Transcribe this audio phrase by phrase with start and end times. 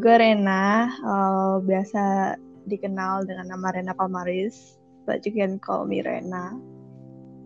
[0.00, 2.32] gue Rena, uh, biasa
[2.64, 6.56] dikenal dengan nama Rena Palmaris, but you can call me Rena.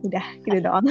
[0.06, 0.86] Udah, gitu doang.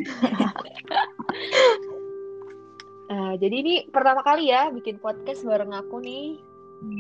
[3.07, 6.36] uh, jadi ini pertama kali ya bikin podcast bareng aku nih.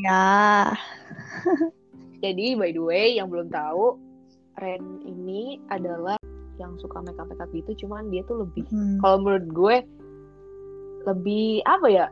[0.07, 0.71] Ya.
[2.23, 3.99] jadi by the way, yang belum tahu,
[4.63, 6.15] Ren ini adalah
[6.55, 9.03] yang suka makeup makeup gitu, cuman dia tuh lebih, hmm.
[9.03, 9.75] kalau menurut gue
[11.03, 12.07] lebih apa ya?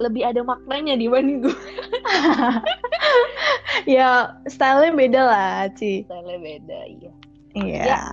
[0.00, 1.58] Lebih ada maknanya dibanding gue.
[3.96, 6.06] ya, stylenya beda lah, Ci.
[6.06, 7.12] Stylenya beda, iya.
[7.52, 7.82] Iya.
[7.84, 8.04] Ya.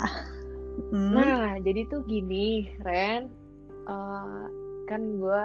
[0.91, 1.13] Hmm.
[1.16, 3.31] Nah, jadi tuh gini, Ren.
[3.89, 4.48] Uh,
[4.86, 5.41] kan gue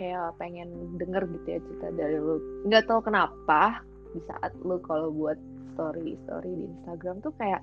[0.00, 2.40] kayak pengen denger gitu ya cerita dari lu.
[2.64, 3.84] Nggak tahu kenapa
[4.16, 5.36] di saat lu kalau buat
[5.76, 7.60] story story di Instagram tuh kayak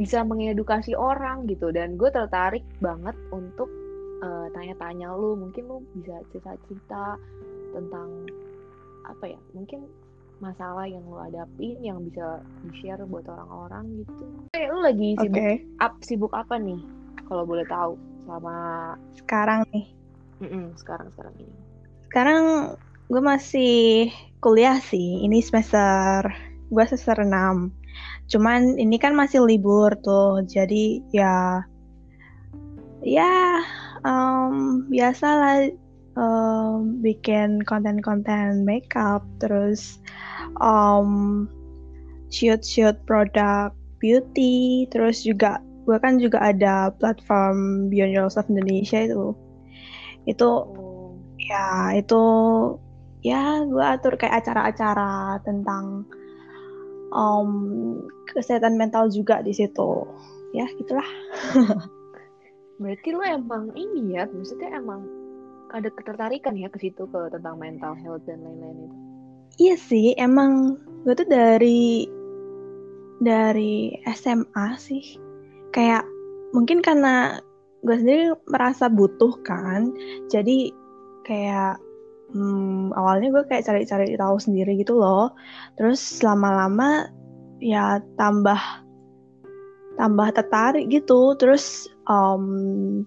[0.00, 3.68] bisa mengedukasi orang gitu dan gue tertarik banget untuk
[4.24, 7.20] uh, tanya-tanya lu mungkin lu bisa cerita-cerita
[7.76, 8.24] tentang
[9.04, 9.84] apa ya mungkin
[10.40, 14.24] masalah yang lu hadapin yang bisa di share buat orang-orang gitu.
[14.56, 15.56] Eh, lu lagi sibuk okay.
[15.78, 16.80] up sibuk apa nih?
[17.28, 18.56] Kalau boleh tahu selama
[19.20, 19.86] sekarang nih.
[20.42, 21.54] Mm -mm, sekarang sekarang ini.
[22.10, 22.42] Sekarang
[23.08, 23.74] gue masih
[24.42, 25.22] kuliah sih.
[25.22, 26.28] Ini semester
[26.72, 27.70] gue semester 6.
[28.28, 30.42] Cuman ini kan masih libur tuh.
[30.44, 31.62] Jadi ya
[33.04, 33.60] ya
[34.04, 35.72] um, biasalah
[36.14, 39.98] um, bikin konten-konten makeup terus
[40.60, 41.44] um,
[42.30, 49.36] shoot-shoot produk beauty terus juga gue kan juga ada platform Beyond Yourself Indonesia itu.
[50.24, 51.12] Itu oh.
[51.36, 52.22] ya itu
[53.20, 56.08] ya gue atur kayak acara-acara tentang
[57.12, 57.50] um,
[58.32, 60.08] kesehatan mental juga di situ.
[60.56, 61.04] Ya gitulah
[62.78, 65.06] Berarti lo emang ini ya, maksudnya emang
[65.74, 68.96] ada ketertarikan ya ke situ ke tentang mental health dan lain-lain itu.
[69.54, 72.06] Iya sih, emang gue tuh dari
[73.22, 75.18] dari SMA sih.
[75.70, 76.02] Kayak
[76.50, 77.38] mungkin karena
[77.86, 79.94] gue sendiri merasa butuh kan,
[80.26, 80.74] jadi
[81.26, 81.78] kayak
[82.34, 85.30] hmm, awalnya gue kayak cari-cari tahu sendiri gitu loh.
[85.78, 87.10] Terus lama-lama
[87.62, 88.83] ya tambah
[89.96, 91.34] tambah tertarik gitu.
[91.38, 93.02] Terus um,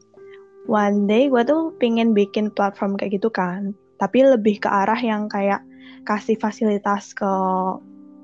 [0.67, 3.73] one day gue tuh pengen bikin platform kayak gitu kan.
[3.97, 5.63] Tapi lebih ke arah yang kayak
[6.07, 7.31] kasih fasilitas ke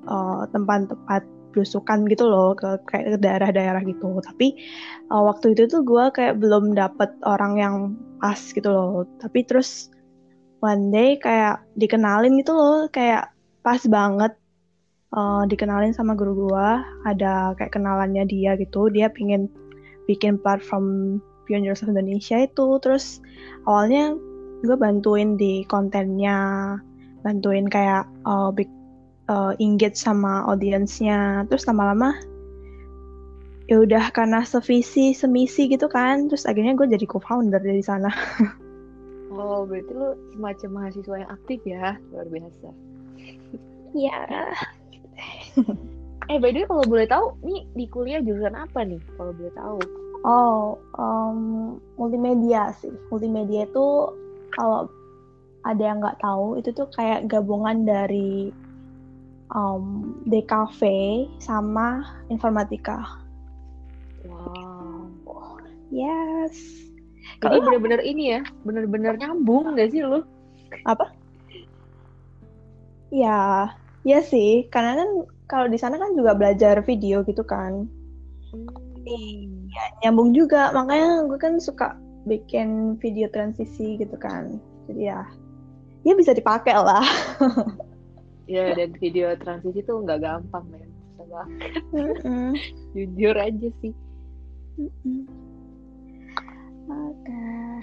[0.08, 4.20] uh, tempat-tempat belusukan gitu loh ke kayak ke daerah-daerah gitu.
[4.22, 4.58] Tapi
[5.14, 7.76] uh, waktu itu tuh gue kayak belum dapet orang yang
[8.18, 9.06] pas gitu loh.
[9.22, 9.94] Tapi terus
[10.64, 13.30] one day kayak dikenalin gitu loh kayak
[13.64, 14.34] pas banget
[15.14, 16.70] uh, dikenalin sama guru gue
[17.08, 19.48] ada kayak kenalannya dia gitu dia pingin
[20.10, 22.80] bikin platform Beyond Yourself Indonesia itu.
[22.80, 23.20] Terus
[23.68, 24.16] awalnya
[24.64, 26.76] gue bantuin di kontennya
[27.24, 28.68] bantuin kayak uh, big,
[29.28, 32.16] uh, engage sama audiensnya terus lama-lama
[33.72, 38.12] ya udah karena sevisi semisi gitu kan terus akhirnya gue jadi co-founder dari sana.
[39.34, 42.70] Oh berarti lu semacam mahasiswa yang aktif ya luar biasa.
[43.98, 44.22] Ya
[46.32, 49.02] Eh by the way kalau boleh tahu, nih di kuliah jurusan apa nih?
[49.20, 49.80] Kalau boleh tahu.
[50.24, 51.40] Oh, um,
[52.00, 52.96] multimedia sih.
[53.12, 54.08] Multimedia itu
[54.56, 54.88] kalau
[55.68, 58.56] ada yang nggak tahu, itu tuh kayak gabungan dari
[59.52, 60.80] um, DKV
[61.44, 63.20] sama informatika.
[64.24, 65.12] Wow.
[65.94, 66.56] Yes.
[67.44, 70.24] Jadi bener-bener ini ya, bener-bener nyambung gak sih lu?
[70.88, 71.12] Apa?
[73.12, 73.70] Ya,
[74.08, 74.66] ya sih.
[74.72, 75.10] Karena kan
[75.48, 77.88] kalau di sana kan juga belajar video gitu kan.
[78.54, 79.68] Hmm.
[79.68, 80.72] ya nyambung juga.
[80.72, 81.98] Makanya gue kan suka
[82.30, 84.60] bikin video transisi gitu kan.
[84.88, 85.28] Jadi ya
[86.08, 87.04] ya bisa dipakai lah.
[88.44, 90.92] Ya dan video transisi tuh nggak gampang men.
[91.16, 91.48] Banget
[92.94, 93.96] jujur aja sih.
[96.92, 97.24] Oke.
[97.24, 97.80] Okay.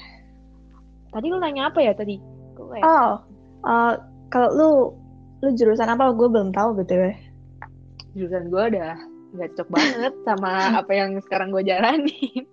[1.16, 2.20] tadi lu nanya apa ya tadi?
[2.60, 3.24] Oh
[3.64, 3.92] uh,
[4.28, 4.70] kalau lu
[5.40, 6.12] lu jurusan apa?
[6.12, 7.16] Gue belum tahu gitu ya
[8.14, 8.92] jurusan gue udah
[9.30, 12.46] nggak cocok banget sama apa yang sekarang gue jalani.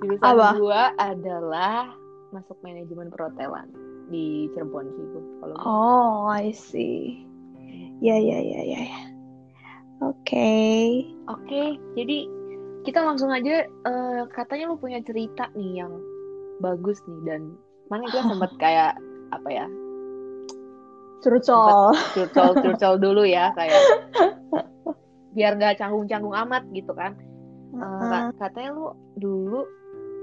[0.00, 1.92] Jurusan gue adalah
[2.32, 3.68] masuk manajemen perhotelan
[4.08, 5.22] di Cirebon sih gue.
[5.44, 7.24] Kalau oh, I see.
[8.00, 8.80] Ya ya ya ya.
[8.88, 9.02] ya.
[9.98, 10.50] Oke.
[11.26, 12.30] Oke, jadi
[12.86, 13.66] kita langsung aja.
[13.82, 15.92] Uh, katanya lu punya cerita nih yang
[16.62, 17.42] bagus nih dan
[17.90, 18.94] mana gue sempat kayak
[19.34, 19.66] apa ya?
[21.18, 21.98] Curcol.
[22.14, 23.82] Curcol, curcol dulu ya kayak.
[25.34, 27.14] Biar gak canggung-canggung amat gitu kan.
[27.74, 28.86] Uh, katanya lu
[29.20, 29.60] dulu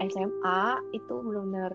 [0.02, 0.62] SMA
[0.98, 1.72] itu benar-benar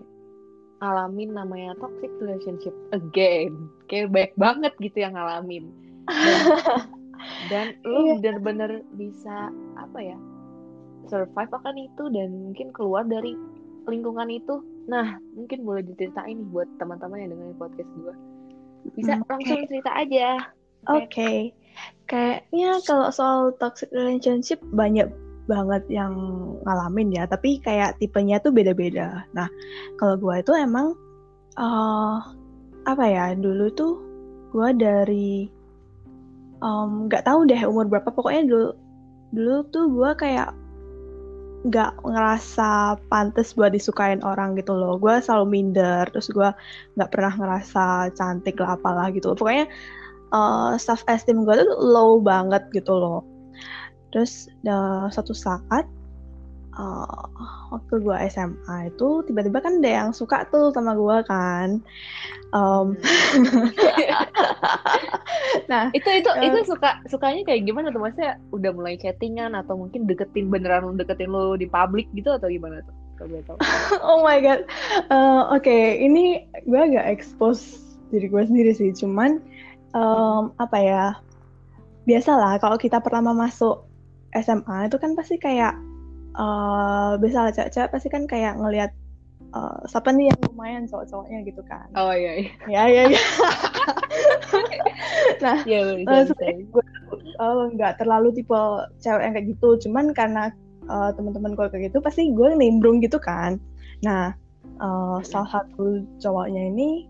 [0.81, 3.69] ngalamin namanya toxic relationship again.
[3.87, 5.69] Kayak baik banget gitu yang ngalamin.
[6.09, 6.37] Dan,
[7.49, 8.13] dan lu Iya.
[8.19, 10.17] bener-bener bisa apa ya
[11.09, 13.37] survive akan itu dan mungkin keluar dari
[13.89, 14.61] lingkungan itu.
[14.89, 18.15] Nah mungkin boleh diceritain nih buat teman-teman yang dengerin podcast gue
[18.97, 20.51] bisa Hmm, langsung cerita aja.
[20.89, 21.53] Oke,
[22.09, 25.07] kayaknya kalau soal toxic relationship banyak
[25.49, 26.13] banget yang
[26.65, 29.25] ngalamin ya, tapi kayak tipenya tuh beda-beda.
[29.33, 29.49] Nah,
[30.01, 30.93] kalau gua itu emang
[31.59, 32.17] eh
[32.87, 33.93] apa ya, dulu tuh
[34.49, 35.49] gua dari
[36.61, 38.69] nggak tahu deh umur berapa, pokoknya dulu
[39.33, 40.53] dulu tuh gua kayak
[41.61, 44.97] nggak ngerasa pantas buat disukain orang gitu loh.
[44.97, 46.57] Gua selalu minder, terus gua
[46.97, 49.33] nggak pernah ngerasa cantik lah apalah gitu.
[49.37, 49.69] Pokoknya
[50.33, 53.21] uh, self esteem gue tuh low banget gitu loh.
[54.11, 55.85] Terus uh, suatu saat
[56.75, 57.23] uh,
[57.71, 61.79] waktu gue SMA itu tiba-tiba kan ada yang suka tuh sama gue kan.
[62.51, 62.99] Um,
[65.71, 66.51] nah itu itu Eh.
[66.51, 71.31] itu suka sukanya kayak gimana tuh maksudnya udah mulai chattingan atau mungkin deketin beneran deketin
[71.31, 72.95] lo di publik gitu atau gimana tuh
[74.01, 74.65] oh my god.
[75.13, 77.77] Uh, Oke ini gue agak expose
[78.09, 78.89] diri gue sendiri sih.
[78.97, 79.37] Cuman
[79.93, 81.05] um, apa ya?
[82.09, 83.85] Biasalah kalau kita pertama masuk
[84.33, 85.77] SMA itu kan pasti kayak
[86.35, 88.91] uh, biasalah cewek-cewek pasti kan kayak ngelihat
[89.55, 91.87] uh, siapa nih yang lumayan cowok-cowoknya gitu kan.
[91.95, 93.21] oh iya iya Ya ya ya.
[95.43, 96.23] nah, Iya, bisa, eh, bisa.
[96.31, 96.83] sebenarnya gue
[97.39, 98.59] uh, nggak terlalu tipe
[99.03, 99.69] cewek yang kayak gitu.
[99.87, 100.43] Cuman karena
[100.87, 103.59] uh, teman-teman gue kayak gitu pasti gue nimbrung gitu kan.
[104.05, 104.31] Nah,
[104.79, 107.07] uh, salah satu cowoknya ini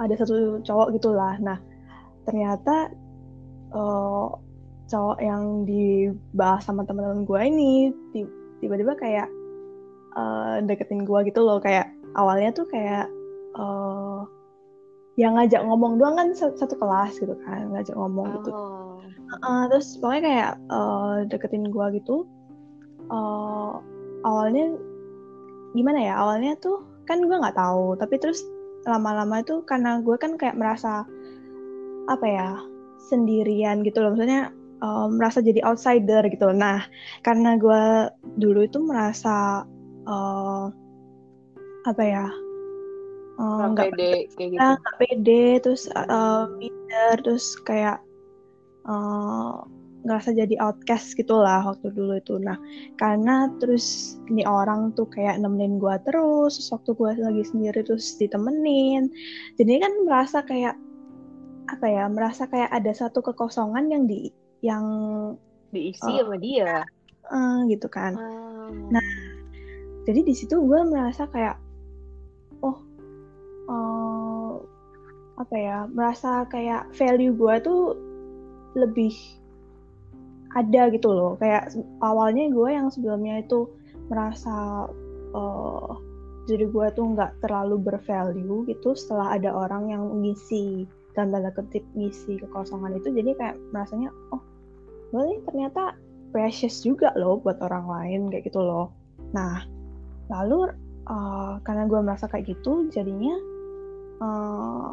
[0.00, 1.36] ada satu cowok gitulah.
[1.44, 1.60] Nah,
[2.24, 2.88] ternyata
[3.76, 4.32] uh,
[4.90, 7.72] cowok yang dibahas sama teman-teman gue ini
[8.10, 9.28] ti- tiba-tiba kayak
[10.18, 11.62] uh, deketin gue gitu loh.
[11.62, 13.06] Kayak awalnya tuh kayak
[13.54, 14.26] uh,
[15.14, 18.50] yang ngajak ngomong doang kan satu, satu kelas gitu kan, ngajak ngomong gitu.
[18.50, 18.90] oh
[19.30, 22.26] Uh, terus pokoknya kayak uh, deketin gue gitu.
[23.06, 23.78] Uh,
[24.26, 24.74] awalnya
[25.78, 26.14] gimana ya?
[26.18, 28.42] Awalnya tuh kan gue nggak tahu, tapi terus
[28.90, 31.06] lama-lama itu karena gue kan kayak merasa
[32.10, 32.48] apa ya
[33.06, 34.50] sendirian gitu loh, maksudnya
[34.82, 36.52] uh, merasa jadi outsider gitu.
[36.52, 36.84] Nah,
[37.24, 37.84] karena gue
[38.36, 39.64] dulu itu merasa
[40.08, 40.66] uh,
[41.88, 42.26] apa ya
[43.40, 44.60] uh, nggak pede kayak gitu.
[44.60, 47.98] nggak pede terus uh, minder terus kayak
[48.84, 49.64] uh,
[50.00, 52.40] ngerasa jadi outcast gitulah waktu dulu itu.
[52.40, 52.56] Nah
[52.96, 58.16] karena terus ini orang tuh kayak nemenin gua terus terus waktu gua lagi sendiri terus
[58.16, 59.12] ditemenin.
[59.60, 60.76] Jadi kan merasa kayak
[61.68, 64.84] apa ya merasa kayak ada satu kekosongan yang di yang
[65.70, 66.26] diisi Oh.
[66.26, 66.84] sama dia
[67.30, 68.70] eh, gitu kan Ah.
[68.70, 69.08] Nah,
[70.06, 71.58] jadi di situ gue merasa kayak
[72.62, 72.78] oh
[73.70, 74.52] eh,
[75.40, 77.82] apa ya merasa kayak value gue tuh
[78.76, 79.10] lebih
[80.54, 81.70] ada gitu loh kayak
[82.02, 83.70] awalnya gue yang sebelumnya itu
[84.10, 84.86] merasa
[85.30, 85.90] eh
[86.50, 90.82] diri gue tuh nggak terlalu bervalue gitu setelah ada orang yang ngisi
[91.14, 94.42] dan tanda kutip ngisi kekosongan itu jadi kayak merasanya oh
[95.10, 95.94] gue nih ternyata
[96.30, 98.94] precious juga loh buat orang lain kayak gitu loh
[99.30, 99.62] Nah,
[100.30, 100.70] lalu
[101.06, 103.36] uh, karena gue merasa kayak gitu, jadinya
[104.22, 104.90] uh,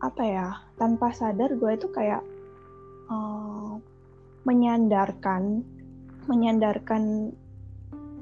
[0.00, 0.48] apa ya?
[0.80, 2.22] Tanpa sadar gue itu kayak
[3.12, 3.76] uh,
[4.48, 5.64] menyandarkan,
[6.28, 7.32] menyandarkan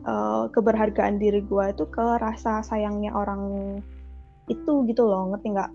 [0.07, 3.43] uh, keberhargaan diri gue itu ke rasa sayangnya orang
[4.51, 5.73] itu gitu loh, ngerti nggak?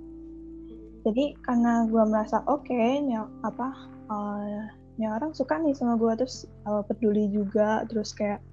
[1.07, 3.67] Jadi karena gue merasa oke, nih apa?
[4.09, 4.67] Uh,
[4.99, 8.43] nih orang suka nih sama gue terus uh, peduli juga, terus kayak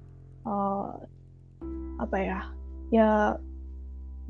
[0.47, 0.95] uh,
[1.99, 2.41] apa ya
[2.95, 3.11] ya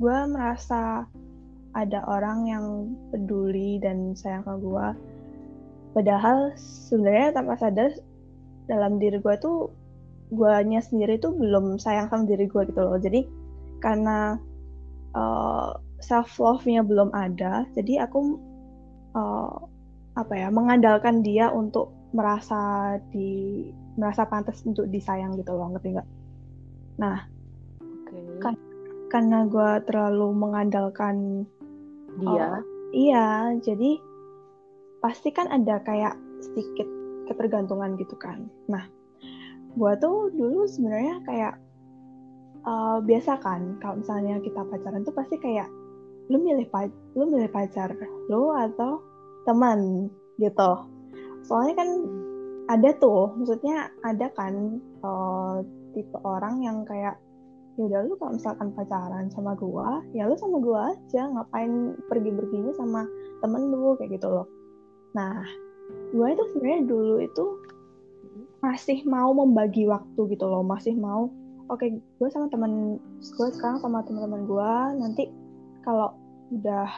[0.01, 1.05] gue merasa
[1.77, 2.65] ada orang yang
[3.13, 4.87] peduli dan sayang sama gue
[5.93, 7.93] padahal sebenarnya tanpa sadar
[8.65, 9.69] dalam diri gue tuh
[10.33, 12.99] guanya sendiri tuh belum sayang sama diri gue gitu loh.
[12.99, 13.23] Jadi
[13.79, 14.35] karena
[15.97, 18.37] self love nya belum ada jadi aku
[19.17, 19.57] uh,
[20.17, 26.09] apa ya mengandalkan dia untuk merasa di merasa pantas untuk disayang gitu loh ngerti nggak?
[27.01, 27.17] Nah
[27.81, 28.19] Oke.
[28.39, 28.65] Kan-
[29.07, 31.47] karena gue terlalu mengandalkan
[32.19, 32.59] dia.
[32.59, 32.61] Oh,
[32.91, 33.99] iya jadi
[34.99, 36.87] pasti kan ada kayak sedikit
[37.31, 38.47] ketergantungan gitu kan.
[38.67, 38.83] Nah
[39.77, 41.53] gue tuh dulu sebenarnya kayak
[42.67, 45.67] eh, biasa kan kalau misalnya kita pacaran tuh pasti kayak
[46.27, 47.95] lu milih pa- lu milih pacar
[48.27, 48.99] lu atau
[49.47, 50.11] teman?
[50.37, 50.71] gitu
[51.47, 51.89] soalnya kan
[52.67, 55.55] ada tuh maksudnya ada kan eh,
[55.95, 57.15] tipe orang yang kayak
[57.77, 62.29] ya udah lu kalau misalkan pacaran sama gua ya lu sama gua aja ngapain pergi
[62.33, 63.07] perginya sama
[63.39, 64.47] temen lu kayak gitu loh.
[65.15, 65.45] Nah
[66.11, 67.45] gua itu sebenarnya dulu itu
[68.59, 71.29] masih mau membagi waktu gitu loh masih mau
[71.69, 75.23] oke okay, gue sama temen gue sekarang sama teman-teman gue nanti
[75.85, 76.17] kalau
[76.49, 76.89] udah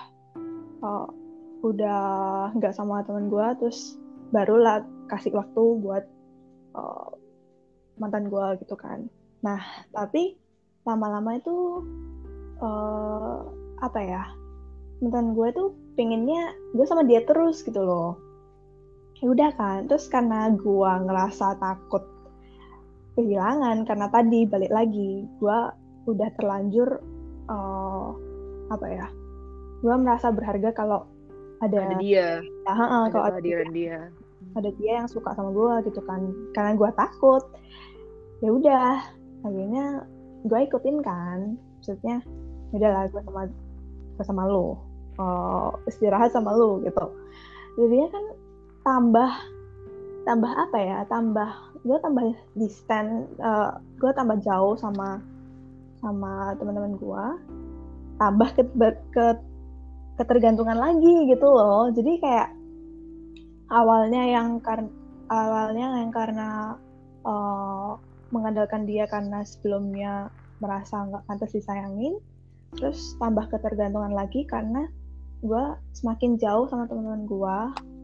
[0.86, 1.08] uh,
[1.66, 2.02] udah
[2.56, 4.00] nggak sama teman gue terus
[4.30, 6.06] barulah kasih waktu buat
[6.78, 7.10] uh,
[7.98, 9.10] mantan gue gitu kan.
[9.42, 9.60] Nah
[9.92, 10.38] tapi
[10.86, 11.84] lama-lama itu
[12.62, 13.46] uh,
[13.82, 14.24] apa ya
[15.02, 18.18] mantan gue tuh pengennya gue sama dia terus gitu loh.
[19.20, 22.06] Ya udah kan terus karena gue ngerasa takut
[23.20, 25.60] kehilangan karena tadi balik lagi gue
[26.08, 27.04] udah terlanjur
[27.52, 28.16] uh,
[28.72, 29.08] apa ya
[29.84, 31.04] gue merasa berharga kalau
[31.60, 32.40] ada, ada dia.
[32.40, 34.08] Ya, uh, ada kalau ada dia, dia
[34.58, 36.22] ada dia yang suka sama gue gitu kan.
[36.56, 37.44] Karena gue takut.
[38.40, 38.90] Ya udah
[39.46, 40.06] akhirnya
[40.46, 41.60] gue ikutin kan.
[41.80, 42.24] Maksudnya
[42.70, 43.42] ya udahlah gue sama
[44.20, 44.90] gue sama lo
[45.20, 47.06] uh, istirahat sama lo gitu.
[47.78, 48.26] Jadinya kan
[48.84, 49.32] tambah
[50.28, 51.50] tambah apa ya tambah
[51.84, 55.24] gue tambah distant uh, gue tambah jauh sama
[56.00, 57.26] sama teman-teman gue
[58.20, 58.64] tambah ke,
[59.16, 59.26] ke
[60.20, 61.88] ketergantungan lagi gitu loh.
[61.96, 62.59] Jadi kayak
[63.70, 64.90] awalnya yang karena
[65.30, 66.50] awalnya yang karena
[67.26, 67.98] uh,
[68.34, 72.18] mengandalkan dia karena sebelumnya merasa nggak pantas disayangin
[72.78, 74.86] terus tambah ketergantungan lagi karena
[75.42, 75.64] gue
[75.96, 77.58] semakin jauh sama teman-teman gue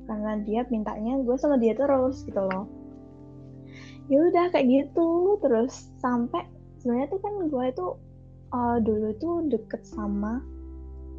[0.05, 2.69] karena dia mintanya gue sama dia terus gitu loh.
[4.05, 5.41] Ya udah kayak gitu.
[5.41, 6.45] Terus sampai
[6.79, 7.87] sebenarnya tuh kan gue itu
[8.53, 10.39] uh, dulu tuh deket sama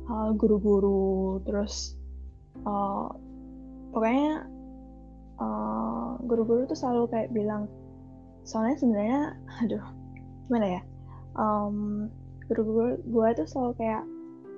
[0.07, 1.99] uh, guru-guru terus
[2.63, 3.11] uh,
[3.95, 4.47] pokoknya
[5.39, 7.71] uh, guru-guru tuh selalu kayak bilang
[8.47, 9.21] soalnya sebenarnya
[9.63, 9.85] aduh
[10.47, 10.83] gimana ya
[11.37, 12.09] um,
[12.49, 14.03] guru-guru gue tuh selalu kayak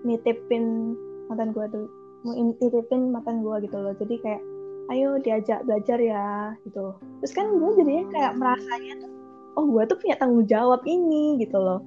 [0.06, 0.94] nitipin
[1.28, 1.86] mantan gue tuh
[2.26, 3.94] mau nitipin mantan gue gitu loh.
[3.98, 4.42] Jadi kayak
[4.88, 6.96] ayo diajak belajar ya gitu.
[7.22, 9.10] Terus kan gue jadinya kayak merasanya tuh
[9.58, 11.82] oh gue tuh punya tanggung jawab ini gitu loh.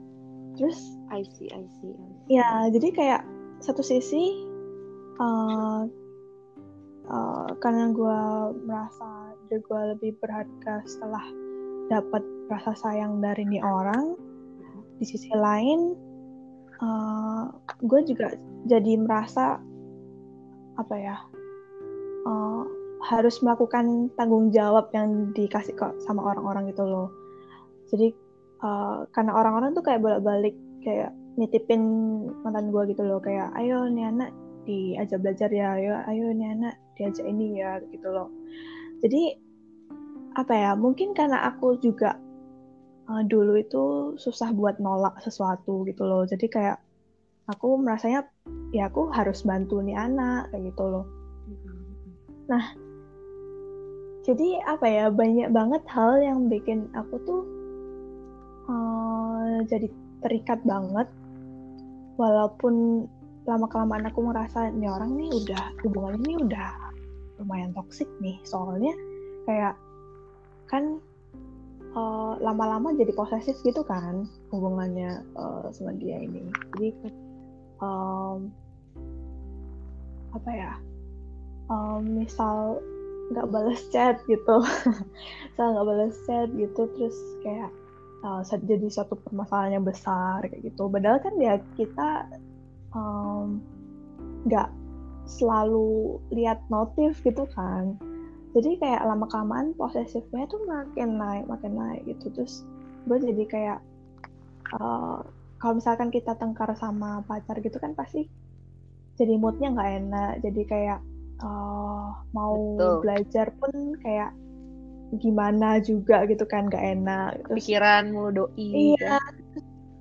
[0.59, 0.77] Terus
[1.09, 2.35] I see I see, I see.
[2.37, 3.21] ya jadi kayak
[3.63, 4.47] satu sisi
[5.19, 5.87] uh,
[7.09, 8.19] uh, karena gue
[8.67, 11.23] merasa diri gue lebih berharga setelah
[11.91, 14.15] dapat rasa sayang dari nih orang.
[15.01, 15.97] Di sisi lain
[16.81, 17.49] uh,
[17.81, 18.37] gue juga
[18.69, 19.57] jadi merasa
[20.77, 21.17] apa ya
[22.25, 22.63] uh,
[23.01, 27.09] harus melakukan tanggung jawab yang dikasih kok sama orang-orang gitu loh.
[27.89, 28.13] Jadi
[28.61, 30.55] uh, karena orang-orang tuh kayak bolak-balik
[30.85, 31.81] kayak nitipin
[32.45, 33.17] mantan gue gitu loh.
[33.19, 34.31] Kayak ayo nih anak
[34.61, 38.29] diajak belajar ya ayo ayo nih anak diajak ini ya gitu loh.
[39.01, 39.33] Jadi
[40.37, 42.15] apa ya mungkin karena aku juga
[43.09, 46.23] uh, dulu itu susah buat nolak sesuatu gitu loh.
[46.29, 46.77] Jadi kayak
[47.49, 48.29] aku merasanya
[48.71, 51.05] ya aku harus bantu nih anak kayak gitu loh.
[52.47, 52.63] Nah
[54.21, 57.41] jadi apa ya banyak banget hal yang bikin aku tuh
[58.69, 59.89] uh, jadi
[60.21, 61.09] terikat banget.
[62.21, 63.07] Walaupun
[63.49, 66.90] lama kelamaan aku merasa ini orang nih udah hubungan ini udah
[67.41, 68.37] lumayan toksik nih.
[68.45, 68.93] Soalnya
[69.49, 69.75] kayak
[70.69, 71.01] kan
[71.91, 76.47] eh, lama-lama jadi posesif gitu kan hubungannya uh, sama dia ini.
[76.77, 76.89] Jadi
[77.81, 78.47] um,
[80.31, 80.73] apa ya
[81.67, 82.79] um, misal
[83.31, 84.59] nggak balas chat gitu.
[85.51, 87.15] Misal nggak balas chat gitu terus
[87.47, 87.71] kayak
[88.27, 90.91] uh, jadi suatu permasalahan yang besar kayak gitu.
[90.91, 92.27] Padahal kan ya kita
[94.47, 94.80] nggak um,
[95.25, 97.97] selalu lihat notif gitu kan.
[98.51, 102.27] Jadi kayak lama kelamaan posesifnya tuh makin naik, makin naik gitu.
[102.35, 102.67] Terus
[103.07, 103.79] gue jadi kayak
[104.75, 105.23] uh,
[105.61, 108.27] kalau misalkan kita tengkar sama pacar gitu kan pasti
[109.15, 110.31] jadi moodnya nggak enak.
[110.43, 110.99] Jadi kayak
[111.43, 112.95] uh, mau Betul.
[113.05, 114.31] belajar pun kayak
[115.19, 119.33] gimana juga gitu kan gak enak terus, pikiran mulu doi iya kan?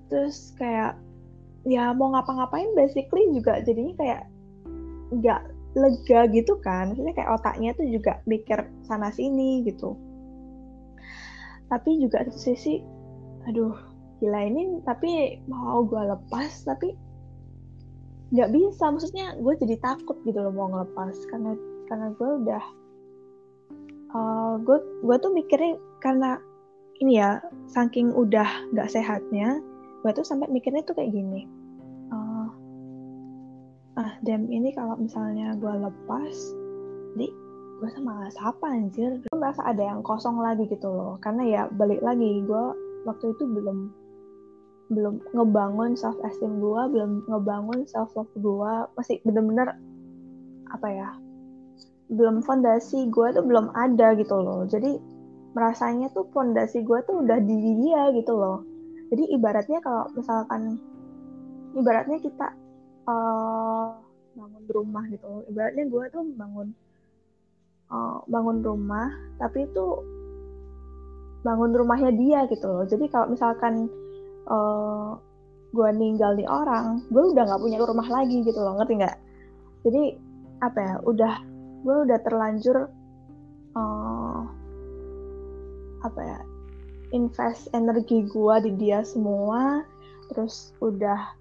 [0.07, 0.95] terus kayak
[1.67, 4.23] ya mau ngapa-ngapain basically juga jadinya kayak
[5.11, 5.43] nggak
[5.79, 6.93] lega gitu kan.
[6.93, 9.95] Maksudnya kayak otaknya tuh juga mikir sana sini gitu.
[11.71, 12.83] Tapi juga satu sisi
[13.47, 13.73] aduh
[14.21, 16.95] gila ini tapi mau gue lepas tapi
[18.35, 18.91] nggak bisa.
[18.91, 21.55] Maksudnya gue jadi takut gitu loh mau ngelepas karena
[21.87, 22.65] karena gue udah
[24.15, 26.39] uh, gue tuh mikirnya karena
[27.01, 27.41] ini ya
[27.71, 29.59] saking udah nggak sehatnya
[30.01, 31.49] gue tuh sampai mikirnya tuh kayak gini
[34.01, 36.37] ah dem ini kalau misalnya gue lepas
[37.21, 37.29] di
[37.81, 39.21] gue sama siapa anjir?
[39.29, 41.21] Gue merasa ada yang kosong lagi gitu loh.
[41.21, 42.65] Karena ya balik lagi gue
[43.05, 43.93] waktu itu belum
[44.91, 49.79] belum ngebangun self esteem gue belum ngebangun self love gue masih bener-bener
[50.67, 51.09] apa ya
[52.11, 54.67] belum fondasi gue tuh belum ada gitu loh.
[54.67, 54.99] Jadi
[55.55, 58.67] merasanya tuh fondasi gue tuh udah di dia gitu loh.
[59.15, 60.79] Jadi ibaratnya kalau misalkan
[61.79, 62.51] ibaratnya kita
[63.09, 63.97] uh,
[64.35, 65.45] bangun rumah gitu.
[65.49, 66.69] Ibaratnya gue tuh bangun
[67.93, 69.09] uh, bangun rumah
[69.41, 69.87] tapi itu
[71.41, 72.85] bangun rumahnya dia gitu loh.
[72.85, 73.89] Jadi kalau misalkan
[74.49, 75.11] uh, eh,
[75.71, 78.77] gue ninggal di orang gue udah nggak punya rumah lagi gitu loh.
[78.77, 79.17] Ngerti nggak?
[79.89, 80.03] Jadi
[80.61, 81.35] apa ya udah
[81.81, 82.93] gue udah terlanjur
[83.73, 84.41] uh,
[86.05, 86.39] apa ya
[87.17, 89.83] invest energi gue di dia semua
[90.31, 91.35] terus udah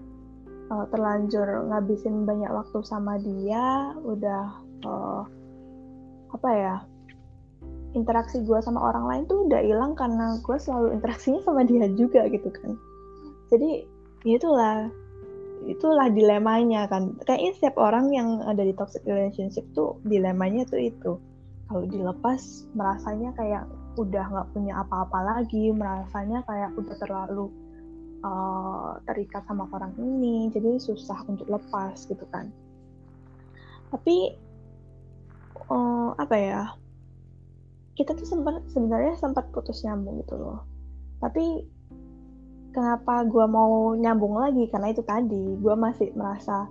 [0.69, 4.45] uh, terlanjur ngabisin banyak waktu sama dia udah
[4.85, 5.23] uh,
[6.29, 6.75] apa ya
[7.97, 12.29] interaksi gue sama orang lain tuh udah hilang karena gue selalu interaksinya sama dia juga
[12.29, 12.77] gitu kan.
[13.49, 13.85] Jadi
[14.25, 14.77] ya itulah
[15.65, 17.17] itulah dilemanya kan.
[17.25, 21.17] Kayaknya setiap orang yang ada di toxic relationship tuh dilemanya tuh itu.
[21.69, 27.51] Kalau dilepas merasanya kayak udah nggak punya apa-apa lagi merasanya kayak udah terlalu
[28.23, 32.51] uh, terikat sama orang ini jadi susah untuk lepas gitu kan.
[33.89, 34.37] Tapi
[35.69, 36.61] uh, apa ya
[37.99, 40.63] kita tuh sempat sebenarnya sempat putus nyambung gitu loh.
[41.19, 41.67] Tapi
[42.71, 44.71] kenapa gue mau nyambung lagi?
[44.71, 46.69] Karena itu tadi gue masih merasa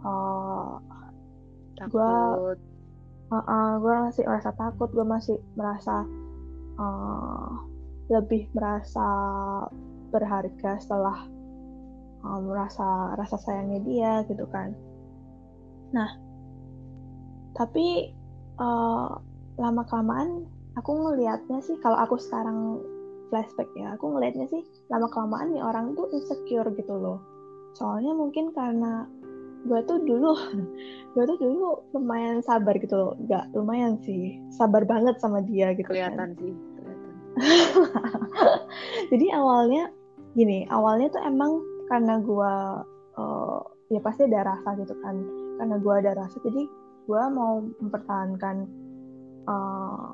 [0.00, 0.80] uh,
[1.76, 2.12] gue
[3.32, 6.08] uh, uh, gue masih merasa takut gue masih merasa
[6.80, 7.52] uh,
[8.08, 9.06] lebih merasa
[10.10, 11.26] berharga setelah
[12.24, 14.74] uh, merasa rasa sayangnya dia gitu kan
[15.94, 16.10] nah
[17.56, 18.12] tapi
[18.60, 19.16] uh,
[19.56, 20.44] lama kelamaan
[20.76, 22.84] aku ngelihatnya sih kalau aku sekarang
[23.32, 27.18] flashback ya aku ngelihatnya sih lama kelamaan nih orang tuh insecure gitu loh
[27.76, 29.08] soalnya mungkin karena
[29.66, 30.32] gue tuh dulu
[31.16, 35.90] gue tuh dulu lumayan sabar gitu loh nggak lumayan sih sabar banget sama dia gitu
[35.90, 36.12] kan.
[36.12, 36.40] kelihatan kan.
[36.40, 36.54] sih
[39.12, 39.92] jadi awalnya
[40.36, 42.54] gini awalnya tuh emang karena gue
[43.16, 45.16] uh, ya pasti ada rasa gitu kan.
[45.56, 46.62] Karena gue ada rasa jadi
[47.06, 48.56] gue mau mempertahankan
[49.48, 50.10] uh,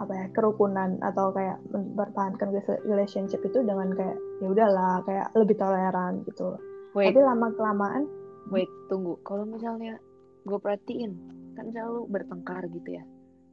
[0.00, 2.48] apa ya kerukunan atau kayak mempertahankan
[2.88, 6.56] relationship itu dengan kayak ya udahlah kayak lebih toleran gitu.
[6.90, 7.14] Wait.
[7.14, 8.04] tapi lama kelamaan
[8.50, 9.14] wait tunggu.
[9.22, 10.00] Kalau misalnya
[10.48, 11.12] gue perhatiin
[11.54, 13.04] kan selalu bertengkar gitu ya.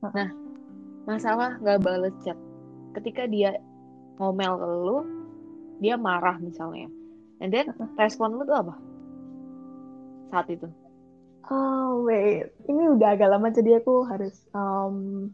[0.01, 0.29] Uh nah
[1.05, 2.39] masalah nggak bales chat.
[2.95, 3.59] Ketika dia
[4.17, 4.97] ngomel ke lu
[5.81, 6.89] dia marah misalnya
[7.41, 7.89] and then uh -huh.
[8.01, 8.75] respon lu tuh apa
[10.33, 10.67] saat itu
[11.53, 15.29] oh wait ini udah agak lama jadi aku harus um,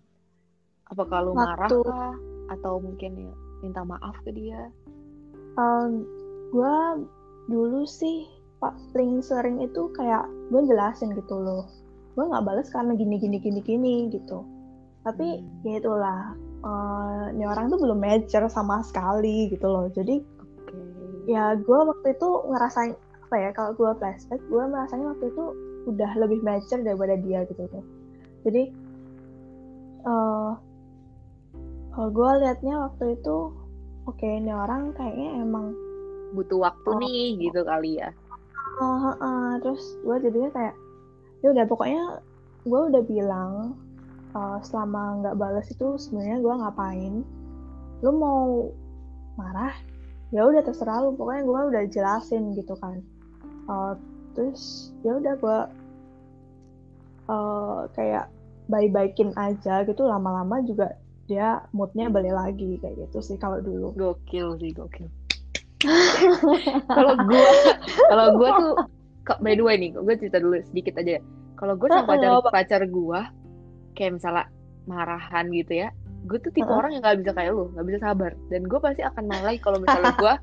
[0.94, 2.14] apa kalau marah kah?
[2.54, 3.34] Atau mungkin ya
[3.66, 4.70] minta maaf ke dia?
[5.58, 6.06] Um,
[6.54, 6.78] gue
[7.50, 8.30] dulu sih
[8.62, 11.66] paling sering itu kayak gue jelasin gitu loh.
[12.14, 14.46] Gue nggak balas karena gini gini gini gini gitu.
[15.02, 15.66] Tapi hmm.
[15.66, 16.22] ya itulah.
[16.64, 19.92] Uh, ini orang tuh belum mature sama sekali gitu loh.
[19.92, 20.84] Jadi okay.
[21.28, 22.96] ya gue waktu itu ngerasain
[23.28, 25.46] apa ya kalau gue flashback gue merasanya waktu itu
[25.92, 27.84] udah lebih mature daripada dia gitu loh.
[28.48, 28.64] Jadi
[30.08, 30.56] uh,
[31.94, 33.38] kalau gue liatnya waktu itu
[34.08, 35.76] oke okay, ini orang kayaknya emang
[36.34, 38.10] butuh waktu oh, nih gitu kali ya
[38.82, 40.76] uh, uh, uh, terus gue jadinya kayak
[41.46, 42.04] ya udah pokoknya
[42.66, 43.78] gue udah bilang
[44.34, 47.14] uh, selama nggak balas itu sebenarnya gue ngapain?
[48.04, 48.70] Lu mau
[49.40, 49.74] marah?
[50.34, 51.16] Ya udah terserah lu.
[51.16, 53.00] Pokoknya gue udah jelasin gitu kan.
[53.70, 53.94] Uh,
[54.34, 55.60] terus ya udah gue
[57.30, 58.28] uh, kayak
[58.68, 60.04] baik-baikin aja gitu.
[60.04, 63.96] Lama-lama juga dia moodnya balik lagi kayak gitu sih kalau dulu.
[63.96, 65.08] Gokil sih gokil.
[66.88, 67.48] Kalau gue
[68.12, 68.74] kalau gue tuh
[69.40, 71.24] by the way nih gue cerita dulu sedikit aja.
[71.56, 73.22] Kalau gue sama pacar pacar gue
[73.94, 74.46] kayak misalnya
[74.84, 75.90] marahan gitu ya
[76.24, 76.80] gue tuh tipe uh -huh.
[76.80, 78.32] orang yang nggak bisa kayak lu nggak bisa sabar.
[78.48, 80.34] Dan gue pasti akan marah kalau misalnya gue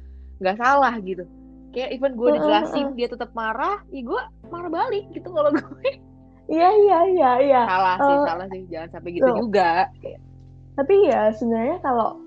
[0.44, 1.24] nggak salah gitu.
[1.70, 2.98] Kayak even gue dijelasin uh -huh.
[2.98, 5.90] dia tetap marah ya gue marah balik gitu kalau gue.
[6.50, 7.62] Iya iya iya iya.
[7.64, 8.62] Salah sih uh, salah sih.
[8.68, 9.88] Jangan sampai gitu juga.
[10.76, 12.20] Tapi ya sebenarnya kalau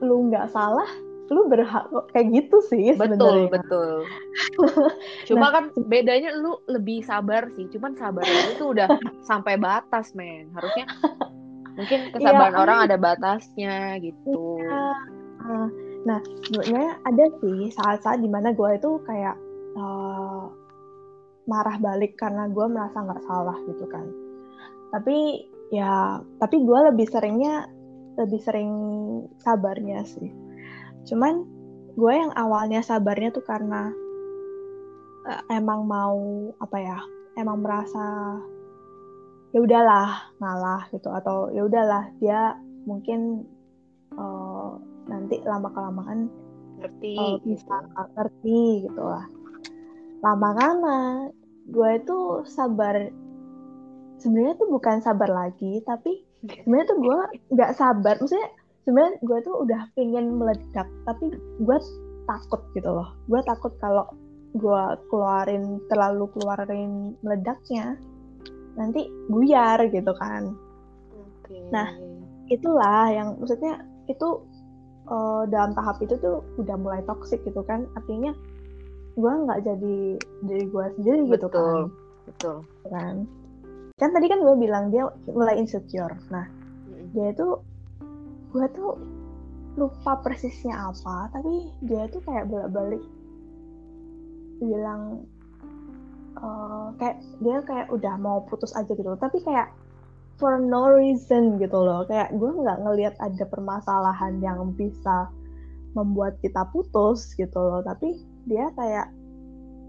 [0.00, 0.88] lu nggak salah
[1.30, 3.54] lu berhak kayak gitu sih betul sebenernya.
[3.54, 3.90] betul.
[5.30, 8.90] Cuma nah, kan bedanya lu lebih sabar sih cuman sabar itu udah
[9.30, 10.50] sampai batas men.
[10.58, 10.90] Harusnya
[11.78, 14.58] mungkin kesabaran ya, orang ada batasnya gitu.
[14.58, 14.98] Ya.
[16.00, 16.18] nah
[16.50, 19.36] sebenarnya ada sih saat-saat di mana gue itu kayak
[19.78, 20.50] uh,
[21.46, 24.06] marah balik karena gue merasa nggak salah gitu kan.
[24.90, 27.70] Tapi ya tapi gue lebih seringnya
[28.18, 28.72] lebih sering
[29.38, 30.49] sabarnya sih
[31.08, 31.44] cuman
[31.96, 33.92] gue yang awalnya sabarnya tuh karena
[35.26, 36.98] uh, emang mau apa ya
[37.36, 38.36] emang merasa
[39.50, 41.08] ya udahlah ngalah gitu.
[41.10, 43.44] Atau ya udahlah dia mungkin
[44.14, 44.78] uh,
[45.10, 46.30] nanti lama kelamaan
[46.80, 47.14] ngerti.
[47.18, 47.76] uh, bisa
[48.16, 49.26] ngerti gitu lah.
[50.20, 50.98] Lama lama
[51.70, 52.18] gue itu
[52.50, 52.96] sabar
[54.20, 56.24] sebenarnya tuh bukan sabar lagi tapi
[56.64, 57.18] sebenarnya tuh gue
[57.56, 58.16] nggak sabar.
[58.20, 58.48] Maksudnya
[58.84, 61.78] sebenarnya gue tuh udah pengen meledak tapi gue
[62.28, 63.08] takut gitu loh.
[63.26, 64.06] Gue takut kalau
[64.56, 67.94] gue keluarin terlalu keluarin meledaknya
[68.74, 70.54] nanti buyar gitu kan.
[71.50, 71.66] Okay.
[71.74, 71.90] nah
[72.46, 74.42] itulah yang maksudnya itu
[75.10, 77.86] uh, dalam tahap itu tuh udah mulai toxic gitu kan.
[77.98, 78.34] Artinya
[79.18, 79.98] gue nggak jadi
[80.46, 81.82] diri gue sendiri betul, gitu kan.
[82.26, 82.56] betul.
[82.90, 83.16] Kan?
[83.98, 86.14] Kan tadi kan gue bilang dia mulai insecure.
[86.30, 87.14] Nah hmm.
[87.14, 87.58] dia itu
[88.50, 88.98] gue tuh
[89.78, 93.02] lupa persisnya apa tapi dia tuh kayak bolak-balik
[94.60, 95.24] bilang
[96.38, 99.16] uh, kayak dia kayak udah mau putus aja gitu.
[99.18, 99.72] Tapi kayak
[100.38, 102.06] for no reason gitu loh.
[102.06, 105.26] Kayak gue nggak ngelihat ada permasalahan yang bisa
[105.98, 107.82] membuat kita putus gitu loh.
[107.82, 109.10] Tapi dia kayak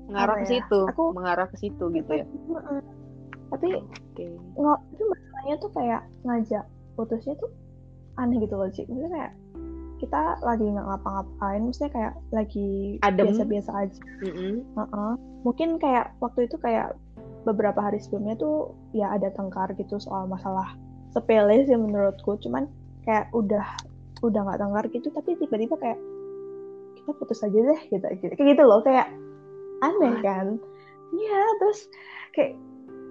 [0.10, 2.26] mengarah ke ya, situ aku mengarah ke situ gitu ya?
[3.52, 3.70] Tapi
[4.16, 4.32] okay.
[4.56, 7.52] nggak itu masalahnya tuh kayak ngajak putusnya tuh
[8.20, 8.88] aneh gitu loh Cik.
[8.90, 9.34] Maksudnya kayak
[10.02, 14.02] kita lagi nggak ngapa-ngapain, maksudnya kayak lagi biasa-biasa aja.
[14.26, 14.54] Mm -hmm.
[14.74, 15.14] uh -uh.
[15.46, 16.98] Mungkin kayak waktu itu kayak
[17.46, 20.74] beberapa hari sebelumnya tuh ya ada tengkar gitu soal masalah
[21.14, 22.42] sepele sih menurutku.
[22.42, 22.66] Cuman
[23.06, 23.66] kayak udah
[24.26, 26.00] udah nggak tengkar gitu, tapi tiba-tiba kayak
[26.98, 28.34] kita putus aja deh gitu, gitu.
[28.38, 29.06] kayak gitu loh kayak
[29.86, 30.58] aneh kan?
[31.14, 31.80] Iya terus
[32.34, 32.58] kayak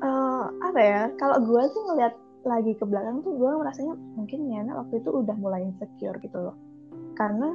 [0.03, 1.03] uh, apa ya?
[1.23, 5.37] Kalau gue sih ngeliat lagi ke belakang tuh gue merasanya mungkin Niana waktu itu udah
[5.37, 6.57] mulai insecure gitu loh.
[7.17, 7.53] Karena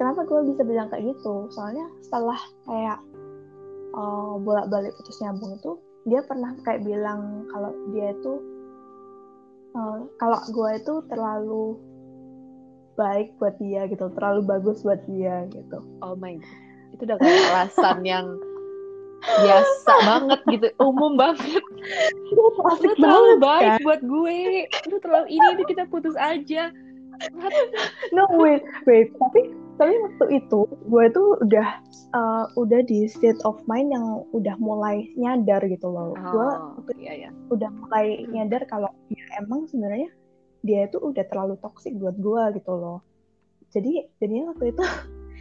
[0.00, 1.46] kenapa gue bisa bilang kayak gitu?
[1.54, 2.98] Soalnya setelah kayak
[3.94, 8.32] uh, bolak-balik putus nyambung itu dia pernah kayak bilang kalau dia itu
[9.78, 11.64] uh, kalau gue itu terlalu
[12.94, 15.78] baik buat dia gitu terlalu bagus buat dia gitu.
[16.02, 16.58] Oh my god.
[16.94, 18.26] Itu udah kayak alasan yang
[19.24, 20.66] biasa banget gitu.
[20.80, 21.62] Umum banget.
[22.32, 23.80] Lu terlalu baik kan?
[23.84, 24.38] buat gue.
[24.90, 26.70] Lu terlalu ini itu kita putus aja.
[28.10, 29.14] No wait wait.
[29.18, 31.68] Tapi tapi waktu itu gue tuh udah
[32.14, 36.14] uh, udah di state of mind yang udah mulai nyadar gitu loh.
[36.14, 37.30] Oh, gue iya, iya.
[37.50, 38.30] udah mulai hmm.
[38.38, 40.10] nyadar kalau ya emang sebenarnya
[40.62, 43.02] dia itu udah terlalu toksik buat gue gitu loh.
[43.74, 44.84] Jadi jadinya waktu itu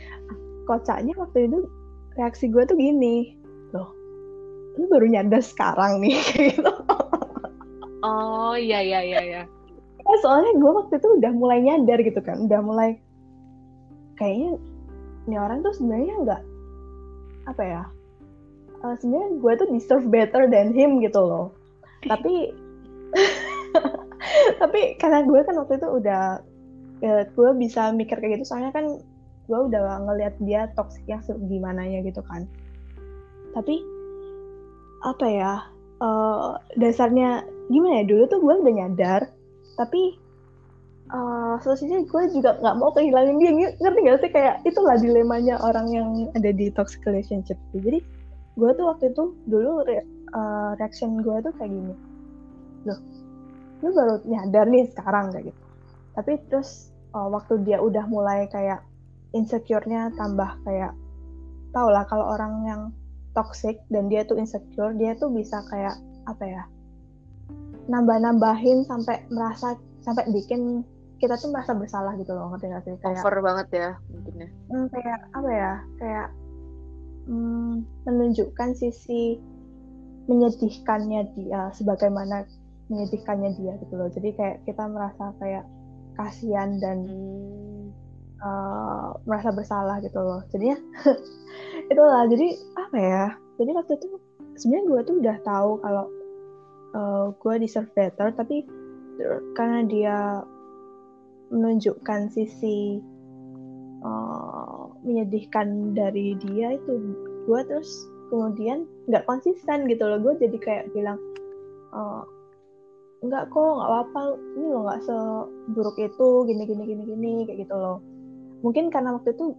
[0.69, 1.69] kocaknya waktu itu
[2.17, 3.42] reaksi gue tuh gini
[4.77, 6.17] lu baru nyadar sekarang nih
[6.49, 6.73] gitu.
[8.03, 9.43] Oh iya iya iya iya.
[10.03, 12.99] Ya, soalnya gue waktu itu udah mulai nyadar gitu kan udah mulai
[14.19, 14.59] kayaknya
[15.31, 16.41] ini orang tuh sebenarnya nggak
[17.47, 17.83] apa ya
[18.83, 21.55] uh, sebenarnya gue tuh deserve better than him gitu loh.
[22.03, 22.51] Tapi
[24.61, 26.43] tapi karena gue kan waktu itu udah
[26.99, 28.99] ya, gue bisa mikir kayak gitu soalnya kan
[29.47, 32.43] gue udah ngelihat dia toxic yang gimana ya gitu kan.
[33.55, 33.79] Tapi
[35.03, 35.53] apa ya
[35.99, 39.21] uh, dasarnya gimana ya dulu tuh gue udah nyadar
[39.75, 40.15] tapi
[41.11, 43.51] uh, solusinya gue juga nggak mau kehilangan dia.
[43.79, 47.99] Ngerti gak sih kayak itulah dilemanya orang yang ada di toxic relationship jadi
[48.53, 51.95] gue tuh waktu itu dulu re uh, reaction gue tuh kayak gini.
[52.87, 52.99] Loh
[53.83, 55.61] lu baru nyadar nih sekarang kayak gitu.
[56.15, 58.79] Tapi terus uh, waktu dia udah mulai kayak
[59.35, 60.95] insecure-nya tambah kayak
[61.75, 62.81] tau lah kalau orang yang
[63.33, 65.97] toxic dan dia tuh insecure dia tuh bisa kayak
[66.29, 66.63] apa ya
[67.91, 70.85] nambah-nambahin sampai merasa sampai bikin
[71.19, 72.95] kita tuh merasa bersalah gitu loh ngerti gak sih?
[72.99, 76.27] Kayak over banget ya mungkin ya hmm, kayak apa ya kayak
[77.27, 79.39] hmm, menunjukkan sisi
[80.27, 82.47] menyedihkannya dia sebagaimana
[82.91, 84.11] menyedihkannya dia gitu loh.
[84.11, 85.63] Jadi kayak kita merasa kayak
[86.19, 87.82] kasihan dan hmm.
[88.43, 90.41] Uh, merasa bersalah gitu loh.
[90.51, 90.77] Jadinya
[91.91, 93.25] itulah jadi apa ya?
[93.57, 94.07] Jadi waktu itu
[94.59, 96.05] sebenarnya gue tuh udah tahu kalau
[96.93, 98.67] uh, gue deserve better tapi
[99.53, 100.17] karena dia
[101.53, 102.97] menunjukkan sisi
[104.01, 107.13] uh, menyedihkan dari dia itu
[107.45, 110.19] gue terus kemudian nggak konsisten gitu loh.
[110.19, 111.21] Gue jadi kayak bilang
[111.93, 112.25] uh,
[113.23, 114.21] nggak kok nggak apa-apa.
[114.57, 116.29] Ini lo nggak seburuk itu.
[116.49, 118.12] Gini gini gini gini kayak gitu loh
[118.63, 119.53] mungkin karena waktu itu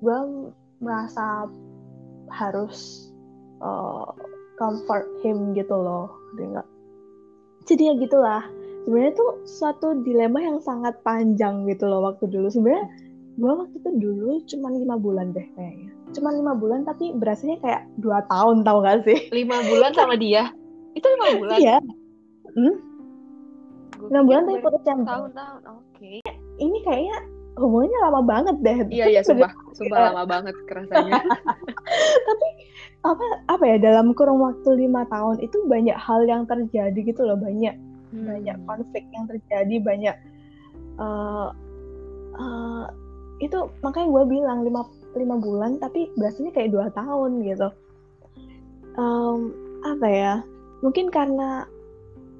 [0.00, 0.18] gue
[0.80, 1.46] merasa
[2.32, 3.08] harus
[3.60, 4.08] uh,
[4.56, 6.08] comfort him gitu loh.
[6.40, 6.66] Enggak
[7.68, 8.42] jadi ya gitulah.
[8.88, 12.48] Sebenarnya tuh suatu dilema yang sangat panjang gitu loh waktu dulu.
[12.48, 12.88] Sebenarnya
[13.38, 15.90] gue waktu itu dulu cuma lima bulan deh kayaknya.
[16.10, 19.30] Cuma lima bulan tapi berasanya kayak dua tahun tau gak sih?
[19.30, 20.50] Lima bulan sama dia?
[20.96, 21.58] Itu lima bulan?
[21.60, 21.78] Iya.
[22.50, 22.76] Hmm?
[24.00, 25.04] enam bulan tapi putus tahun
[25.36, 25.84] tahun oke.
[26.00, 26.24] Okay.
[26.56, 27.20] ini kayaknya
[27.60, 28.78] hubungannya lama banget deh.
[28.88, 29.52] Iya iya sumpah.
[29.76, 31.20] sumpah lama banget kerasanya.
[32.28, 32.48] Tapi
[33.00, 37.36] apa apa ya dalam kurung waktu lima tahun itu banyak hal yang terjadi gitu loh
[37.40, 37.72] banyak
[38.12, 38.28] hmm.
[38.28, 40.16] banyak konflik yang terjadi banyak
[41.00, 41.48] uh,
[42.36, 42.84] uh,
[43.40, 44.84] itu makanya gue bilang lima
[45.16, 47.68] lima bulan tapi berasanya kayak dua tahun gitu.
[49.00, 50.34] Um, apa ya
[50.84, 51.64] mungkin karena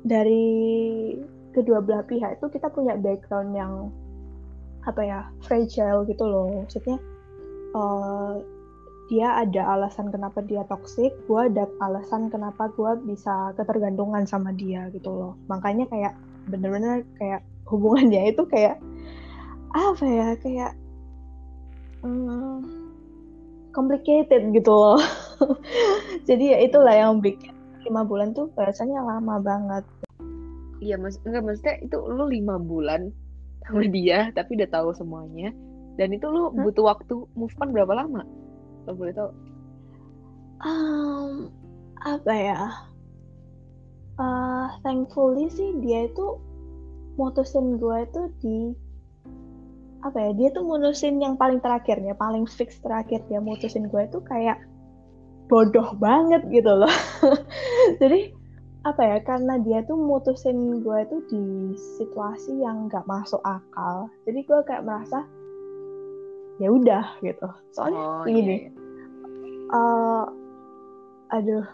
[0.04, 1.16] dari
[1.56, 3.88] kedua belah pihak itu kita punya background yang
[4.90, 6.98] apa ya fragile gitu loh maksudnya
[7.74, 8.42] uh,
[9.11, 14.87] dia ada alasan kenapa dia toxic, gue ada alasan kenapa gue bisa ketergantungan sama dia
[14.94, 15.33] gitu loh.
[15.50, 16.14] Makanya kayak
[16.46, 18.79] bener-bener kayak hubungannya itu kayak
[19.74, 20.72] apa ya kayak
[22.07, 22.62] hmm,
[23.74, 25.03] complicated gitu loh.
[26.31, 27.50] Jadi ya itulah yang bikin
[27.83, 29.83] lima bulan tuh rasanya lama banget.
[30.79, 33.11] Iya mas, enggak maksudnya itu lu lima bulan
[33.66, 35.53] sama dia tapi udah tahu semuanya
[36.01, 36.64] dan itu lu huh?
[36.64, 38.25] butuh waktu move on berapa lama?
[38.88, 39.31] Lo boleh tahu?
[40.64, 41.53] Um,
[42.01, 42.61] apa ya?
[44.16, 46.40] Uh, thankfully sih dia itu
[47.20, 48.59] mutusin gue itu di
[50.01, 54.20] apa ya dia tuh mutusin yang paling terakhirnya paling fix terakhir dia mutusin gue itu
[54.25, 54.57] kayak
[55.53, 56.92] bodoh banget gitu loh
[58.01, 58.33] jadi
[58.81, 61.45] apa ya karena dia tuh mutusin gue itu di
[62.01, 64.09] situasi yang nggak masuk akal.
[64.25, 65.21] Jadi gue kayak merasa
[66.57, 67.49] ya udah gitu.
[67.77, 68.71] Soalnya oh, gini iya, iya.
[69.69, 70.25] Uh,
[71.37, 71.66] aduh.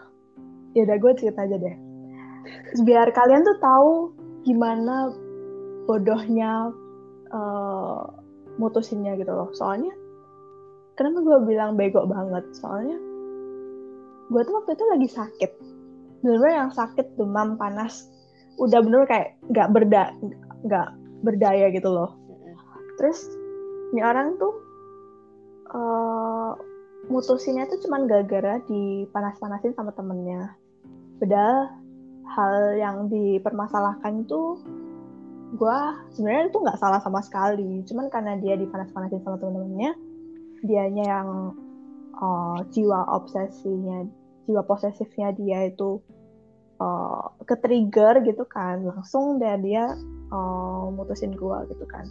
[0.75, 1.75] Ya udah gue cerita aja deh.
[2.83, 3.91] Biar kalian tuh tahu
[4.43, 5.15] gimana
[5.87, 6.75] bodohnya
[7.31, 8.03] uh,
[8.59, 9.47] mutusinnya gitu loh.
[9.55, 9.95] Soalnya
[10.99, 12.43] kenapa gue bilang bego banget?
[12.51, 12.99] Soalnya
[14.27, 15.51] gue tuh waktu itu lagi sakit
[16.27, 18.11] bener-bener yang sakit demam panas
[18.59, 20.11] udah bener kayak nggak berda
[20.67, 20.87] nggak
[21.23, 22.19] berdaya gitu loh.
[22.99, 23.23] Terus
[23.95, 24.53] ini orang tuh
[25.71, 26.51] uh,
[27.07, 30.51] mutusinnya tuh cuman gara-gara dipanas-panasin sama temennya.
[31.23, 31.71] Padahal
[32.27, 34.59] hal yang dipermasalahkan tuh
[35.55, 35.79] gue
[36.11, 37.87] sebenarnya itu nggak salah sama sekali.
[37.87, 39.95] Cuman karena dia dipanas-panasin sama temen-temennya
[40.67, 41.29] dianya yang
[42.19, 44.03] uh, jiwa obsesinya
[44.47, 46.01] jiwa posesifnya dia itu
[46.81, 48.83] uh, ke trigger gitu kan.
[48.85, 49.93] Langsung deh dia
[50.31, 52.05] uh, mutusin gue gitu kan.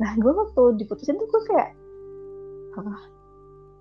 [0.00, 1.70] Nah gue waktu diputusin tuh gue kayak
[2.78, 3.02] ah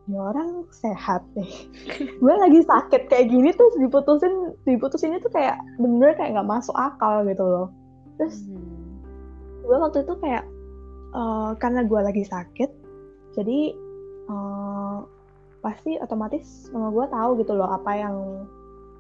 [0.10, 1.45] ini orang sehat deh
[2.25, 7.23] gue lagi sakit kayak gini tuh diputusin diputusinnya tuh kayak bener kayak nggak masuk akal
[7.25, 7.67] gitu loh.
[8.17, 9.67] Terus hmm.
[9.69, 10.43] gue waktu itu kayak
[11.13, 12.69] uh, karena gue lagi sakit
[13.38, 13.60] jadi
[14.27, 15.05] uh,
[15.60, 18.15] pasti otomatis mama gue tahu gitu loh apa yang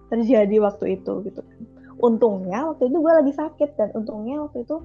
[0.09, 1.59] terjadi waktu itu gitu kan.
[1.99, 4.77] Untungnya waktu itu gue lagi sakit dan untungnya waktu itu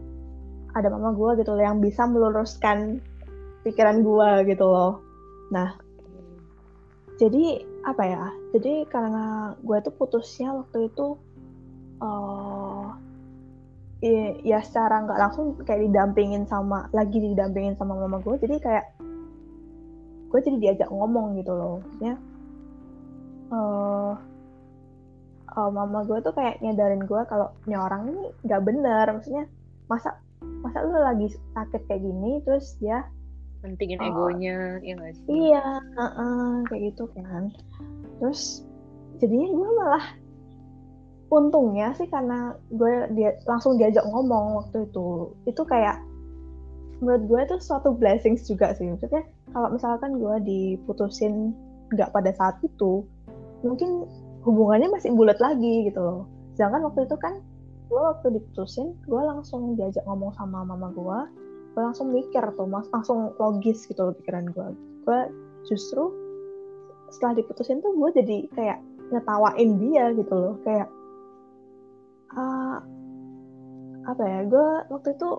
[0.75, 2.99] ada mama gue gitu loh yang bisa meluruskan
[3.65, 5.01] pikiran gue gitu loh.
[5.51, 5.75] Nah
[7.17, 8.25] jadi apa ya
[8.57, 11.15] jadi karena gue tuh putusnya waktu itu
[12.03, 12.91] uh,
[14.03, 18.87] ya, ya secara nggak langsung kayak didampingin sama lagi didampingin sama mama gue jadi kayak
[20.35, 21.79] gue jadi diajak ngomong gitu loh.
[21.79, 22.15] Maksudnya
[23.55, 24.19] uh,
[25.55, 29.07] uh, mama gue tuh kayak nyadarin gue kalau ini orang ini nggak bener.
[29.11, 29.45] Maksudnya
[29.87, 30.19] masa
[30.61, 33.09] masa lu lagi sakit kayak gini terus dia
[33.65, 35.27] pentingin uh, egonya ya gak sih?
[35.31, 37.55] Iya uh -uh, kayak gitu kan.
[38.21, 38.67] Terus
[39.23, 40.07] jadinya gue malah
[41.33, 45.33] untungnya sih karena gue dia langsung diajak ngomong waktu itu.
[45.49, 46.03] Itu kayak
[47.01, 48.87] menurut gue itu suatu blessings juga sih.
[48.87, 49.25] Maksudnya
[49.57, 51.57] kalau misalkan gue diputusin
[51.93, 53.05] nggak pada saat itu
[53.65, 54.05] mungkin
[54.45, 56.21] hubungannya masih bulat lagi gitu loh.
[56.55, 57.41] Sedangkan waktu itu kan
[57.89, 61.19] gue waktu diputusin gue langsung diajak ngomong sama mama gue
[61.77, 64.67] gue langsung mikir tuh langsung logis gitu loh pikiran gue
[65.05, 65.21] gue
[65.69, 66.09] justru
[67.13, 68.79] setelah diputusin tuh gue jadi kayak
[69.15, 70.55] ngetawain dia gitu loh.
[70.67, 70.89] Kayak
[72.35, 72.83] uh,
[74.05, 75.31] apa ya gue waktu itu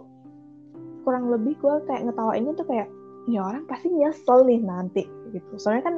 [1.05, 2.87] kurang lebih gue kayak ngetawainnya tuh kayak
[3.25, 5.03] ini orang pasti nyesel nih nanti
[5.35, 5.53] gitu.
[5.59, 5.95] Soalnya kan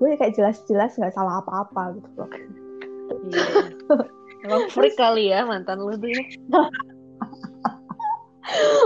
[0.00, 2.30] gue kayak jelas-jelas nggak salah apa-apa gitu loh.
[3.28, 3.44] Iya.
[4.48, 6.22] emang freak kali ya mantan lu tuh ya.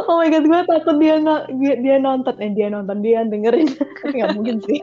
[0.04, 2.36] Oh my god gue takut dia nggak dia, dia nonton.
[2.36, 3.72] Eh dia nonton dia dengerin.
[4.04, 4.80] Tapi nggak mungkin sih.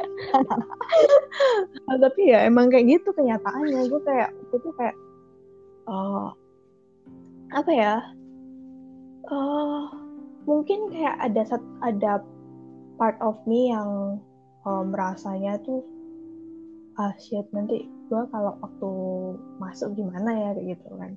[2.04, 3.86] Tapi ya emang kayak gitu kenyataannya.
[3.92, 4.98] Gue kayak itu kayak
[5.86, 6.34] oh
[7.54, 7.96] apa ya?
[9.30, 9.86] Uh,
[10.50, 11.46] mungkin kayak ada
[11.86, 12.26] ada
[12.98, 14.18] part of me yang
[14.66, 15.86] um, merasanya tuh
[17.02, 18.92] ah shit nanti gue kalau waktu
[19.58, 20.50] masuk gimana ya?
[20.54, 21.12] kayak gitu kan.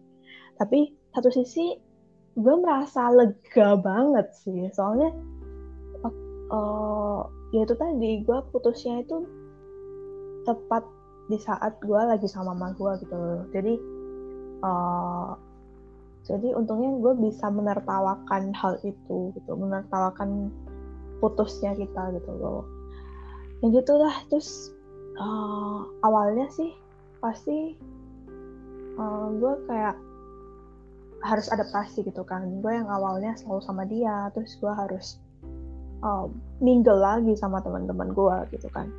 [0.57, 1.77] Tapi satu sisi
[2.40, 4.73] gue merasa lega banget sih.
[4.73, 5.12] Soalnya
[6.49, 9.29] uh, ya itu tadi gue putusnya itu
[10.49, 10.85] tepat
[11.29, 13.44] di saat gue lagi sama mama gue gitu loh.
[13.53, 13.75] Jadi
[14.64, 15.33] uh,
[16.25, 20.49] jadi untungnya gue bisa menertawakan hal itu gitu menertawakan
[21.20, 22.64] putusnya kita gitu loh.
[23.61, 24.74] Ya gitulah terus
[25.18, 26.74] uh, awalnya sih
[27.22, 27.74] pasti
[28.98, 29.96] uh, gue kayak
[31.24, 32.44] harus adaptasi gitu kan.
[32.61, 35.18] Gue yang awalnya selalu sama dia terus gue harus
[36.05, 36.29] uh,
[36.61, 38.90] mingle lagi sama teman-teman gue gitu kan.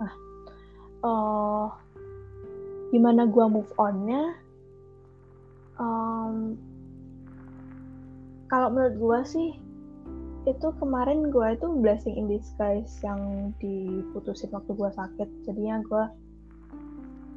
[0.00, 0.12] Nah
[1.04, 1.66] uh,
[2.94, 4.38] gimana gue move onnya?
[5.74, 6.54] Um,
[8.46, 9.48] kalau menurut gue sih
[10.44, 15.28] itu kemarin gue itu blessing in disguise yang diputusin waktu gue sakit.
[15.48, 16.04] Jadinya gue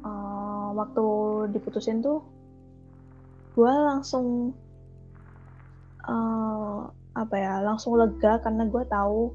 [0.04, 1.06] uh, waktu
[1.56, 2.20] diputusin tuh
[3.56, 4.52] gue langsung
[6.04, 9.34] uh, apa ya langsung lega karena gue tahu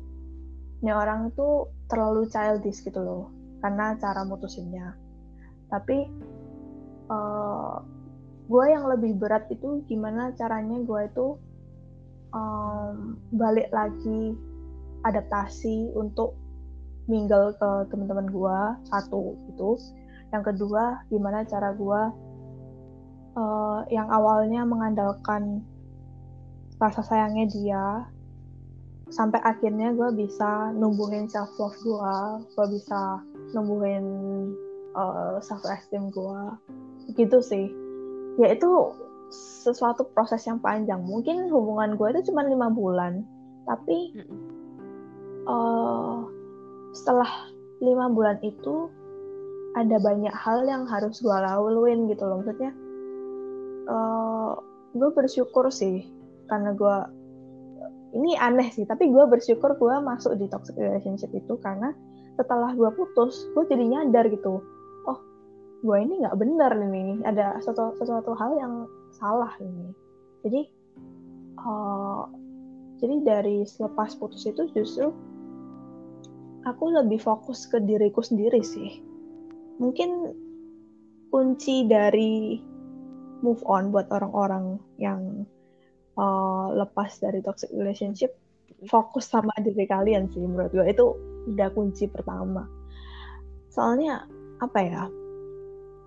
[0.86, 3.34] ini orang tuh terlalu childish gitu loh
[3.66, 4.94] karena cara mutusinnya.
[5.74, 5.98] Tapi
[7.10, 7.82] uh,
[8.46, 11.28] gue yang lebih berat itu gimana caranya gue itu
[12.34, 14.36] um, balik lagi
[15.06, 16.36] adaptasi untuk
[17.08, 19.76] mingle ke teman-teman gue satu itu
[20.32, 22.02] yang kedua gimana cara gue
[23.38, 25.62] uh, yang awalnya mengandalkan
[26.80, 27.86] rasa sayangnya dia
[29.14, 32.16] sampai akhirnya gue bisa numbuhin self love gue
[32.56, 33.22] gue bisa
[33.54, 34.06] numbuhin
[34.98, 36.42] uh, self esteem gue
[37.14, 37.68] gitu sih.
[38.42, 38.70] Ya itu
[39.34, 41.02] sesuatu proses yang panjang.
[41.02, 43.26] Mungkin hubungan gue itu cuma lima bulan,
[43.66, 44.14] tapi
[45.50, 46.24] uh,
[46.94, 47.50] setelah
[47.82, 48.88] lima bulan itu
[49.74, 52.46] ada banyak hal yang harus gue laluin gitu loh.
[52.46, 52.72] Maksudnya,
[53.90, 54.54] uh,
[54.94, 56.06] gue bersyukur sih
[56.46, 56.98] karena gue
[58.14, 61.90] ini aneh sih, tapi gue bersyukur gue masuk di toxic relationship itu karena
[62.38, 64.62] setelah gue putus, gue jadi nyadar gitu,
[65.10, 65.20] oh
[65.82, 68.74] gue ini nggak bener nih, ada sesuatu, sesuatu hal yang
[69.16, 69.94] salah ini.
[70.44, 70.62] Jadi
[71.62, 72.26] uh,
[73.00, 75.12] jadi dari selepas putus itu justru
[76.64, 79.04] aku lebih fokus ke diriku sendiri sih.
[79.80, 80.32] Mungkin
[81.34, 82.62] kunci dari
[83.44, 85.44] move on buat orang-orang yang
[86.16, 88.32] uh, lepas dari toxic relationship
[88.88, 91.06] fokus sama diri kalian sih menurut gue itu
[91.52, 92.64] udah kunci pertama.
[93.74, 94.24] Soalnya
[94.64, 95.04] apa ya?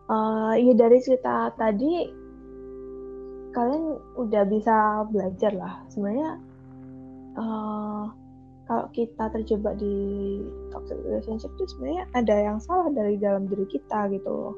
[0.07, 2.07] Uh, ya dari cerita tadi
[3.57, 5.81] kalian udah bisa belajar lah.
[5.89, 6.37] Sebenarnya
[7.41, 8.13] uh,
[8.69, 9.97] kalau kita terjebak di
[10.69, 14.55] toxic relationship itu sebenarnya ada yang salah dari dalam diri kita gitu loh.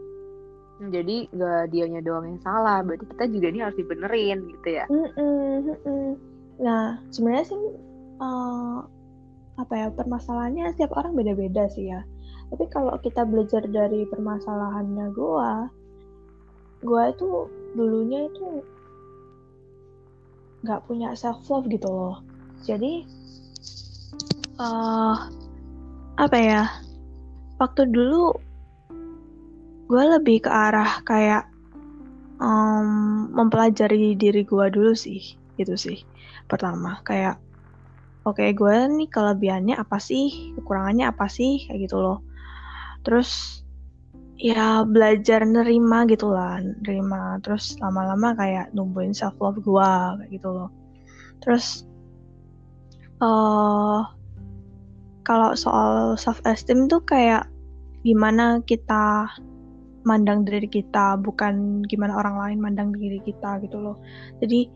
[0.79, 4.85] Jadi gak dianya doang yang salah berarti kita juga ini harus dibenerin gitu ya?
[4.91, 6.09] Mm -mm, mm -mm.
[6.59, 7.63] nah sebenarnya sih
[8.19, 8.83] uh,
[9.59, 12.03] apa ya permasalahannya setiap orang beda-beda sih ya.
[12.49, 15.51] Tapi kalau kita belajar dari permasalahannya gue
[16.79, 17.29] gue itu
[17.75, 18.63] dulunya itu
[20.63, 22.17] nggak punya self love gitu loh.
[22.67, 23.07] Jadi
[24.59, 25.17] uh,
[26.19, 26.63] apa ya
[27.63, 28.35] waktu dulu
[29.89, 31.49] gue lebih ke arah kayak
[32.43, 36.03] um, mempelajari diri gue dulu sih gitu sih
[36.51, 37.01] pertama.
[37.07, 37.39] Kayak
[38.27, 42.19] oke okay, gue nih kelebihannya apa sih kekurangannya apa sih kayak gitu loh.
[43.07, 43.63] Terus
[44.39, 47.43] ya belajar nerima gitu lah nerima.
[47.43, 49.91] Terus lama-lama kayak numbuhin self love gue
[50.23, 50.71] kayak gitu loh.
[51.43, 51.85] Terus
[53.19, 54.07] uh,
[55.27, 57.51] kalau soal self esteem tuh kayak
[58.07, 59.27] gimana kita
[60.07, 63.99] mandang diri kita bukan gimana orang lain mandang diri kita gitu loh.
[64.39, 64.71] Jadi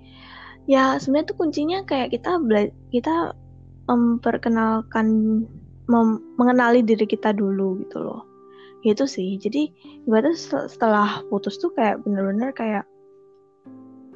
[0.67, 2.39] ya sebenarnya tuh kuncinya kayak kita
[2.91, 3.35] kita
[3.87, 5.07] memperkenalkan
[5.91, 6.09] mem
[6.39, 8.32] mengenali diri kita dulu gitu loh
[8.85, 9.39] itu sih.
[9.39, 9.71] Jadi
[10.07, 10.35] ibaratnya
[10.67, 12.85] setelah putus tuh kayak bener-bener kayak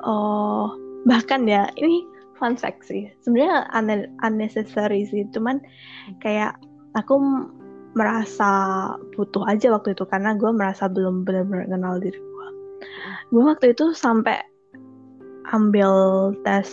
[0.02, 0.74] oh
[1.06, 2.02] bahkan ya ini
[2.36, 3.06] fun fact sih.
[3.22, 3.70] Sebenarnya
[4.26, 5.24] unnecessary sih.
[5.30, 5.62] Cuman
[6.18, 6.58] kayak
[6.98, 7.14] aku
[7.96, 8.50] merasa
[9.16, 12.48] butuh aja waktu itu karena gue merasa belum benar-benar kenal diri gue
[13.32, 14.36] gue waktu itu sampai
[15.56, 15.90] ambil
[16.44, 16.68] tes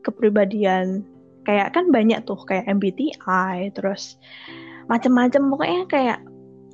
[0.00, 1.04] kepribadian
[1.44, 4.16] kayak kan banyak tuh kayak MBTI terus
[4.88, 6.18] macam-macam pokoknya kayak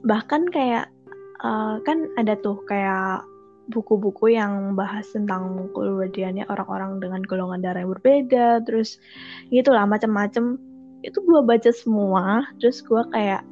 [0.04, 0.92] bahkan kayak
[1.40, 3.24] uh, kan ada tuh kayak
[3.72, 9.00] buku-buku yang bahas tentang kepribadiannya orang-orang dengan golongan darah yang berbeda terus
[9.48, 10.60] gitulah macam-macam
[11.04, 13.44] itu gue baca semua terus gue kayak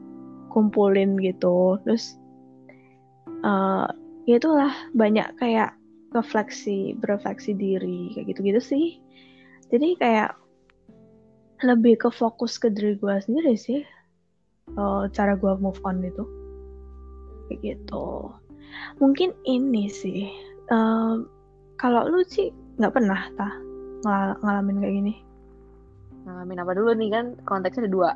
[0.53, 1.81] kumpulin gitu.
[1.85, 2.17] Terus
[3.45, 3.89] uh,
[4.29, 5.73] ya itulah banyak kayak
[6.13, 8.87] refleksi berefleksi diri kayak gitu-gitu sih.
[9.73, 10.37] Jadi kayak
[11.65, 13.87] lebih ke fokus ke diri gue sendiri sih
[14.75, 16.27] uh, cara gue move on itu
[17.53, 18.33] kayak gitu
[18.97, 20.33] mungkin ini sih
[20.73, 21.21] uh,
[21.77, 22.49] kalau lu sih
[22.81, 23.53] nggak pernah tah
[24.03, 25.15] ngal ngalamin kayak gini?
[26.27, 28.11] Ngalamin apa dulu nih kan konteksnya ada dua.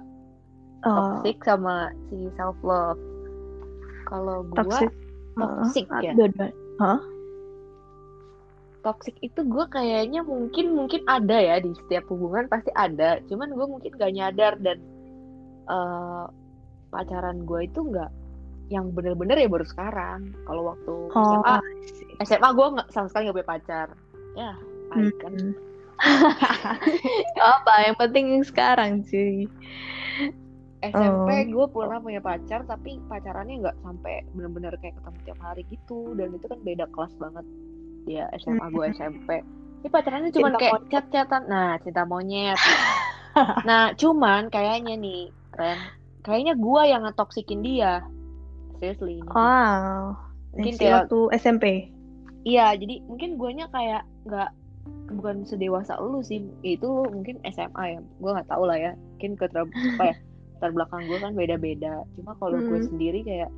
[0.86, 3.00] Uh, toxic sama si self love
[4.06, 4.90] kalau gue toxic,
[5.34, 6.14] toxic uh, ya.
[6.14, 7.00] dua-dua huh?
[8.86, 13.18] toxic itu gue kayaknya mungkin mungkin ada ya di setiap hubungan pasti ada.
[13.26, 14.78] Cuman gue mungkin gak nyadar dan
[15.66, 16.30] uh,
[16.94, 18.10] pacaran gue itu nggak
[18.68, 20.34] yang bener-bener ya baru sekarang.
[20.46, 21.56] Kalau waktu oh, SMA
[22.26, 23.88] SMA gue nggak sama sekali nggak punya pacar.
[24.34, 24.52] Ya
[25.20, 25.32] kan.
[25.32, 25.52] Hmm.
[27.56, 29.48] apa yang penting sekarang sih
[30.84, 31.44] SMP oh.
[31.48, 36.12] gue pernah punya pacar tapi pacarannya nggak sampai bener-bener kayak ketemu tiap hari gitu.
[36.14, 37.46] Dan itu kan beda kelas banget.
[38.06, 39.40] Ya SMA gue SMP
[39.86, 42.58] ini pacarannya cuma kayak chat-chatan nah cinta monyet.
[43.68, 45.78] Nah cuman kayaknya nih Ren
[46.26, 48.02] kayaknya gue yang ngetoksikin dia
[48.78, 50.16] seriously wow.
[50.56, 51.66] Mungkin kayak waktu SMP
[52.46, 54.50] iya jadi mungkin guanya kayak nggak
[55.10, 56.42] bukan sedewasa lu sih.
[56.62, 58.00] Itu mungkin SMA ya.
[58.18, 58.92] Gue nggak tahu lah ya.
[59.16, 60.14] Mungkin ke apa ya
[60.58, 62.02] terbelakang gue kan beda-beda.
[62.18, 62.68] Cuma kalau hmm.
[62.70, 63.50] gue sendiri kayak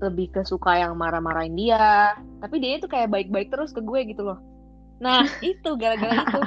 [0.00, 2.14] lebih ke suka yang marah-marahin dia.
[2.40, 4.38] Tapi dia itu kayak baik-baik terus ke gue gitu loh.
[5.02, 6.40] Nah itu gara-gara itu.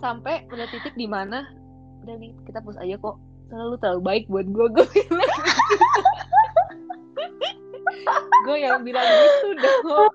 [0.00, 1.44] Sampai udah titik di mana
[2.00, 3.16] udah nih kita putus aja kok.
[3.50, 4.86] Selalu terlalu baik buat gue gue
[8.50, 10.12] gue yang bilang gitu dong.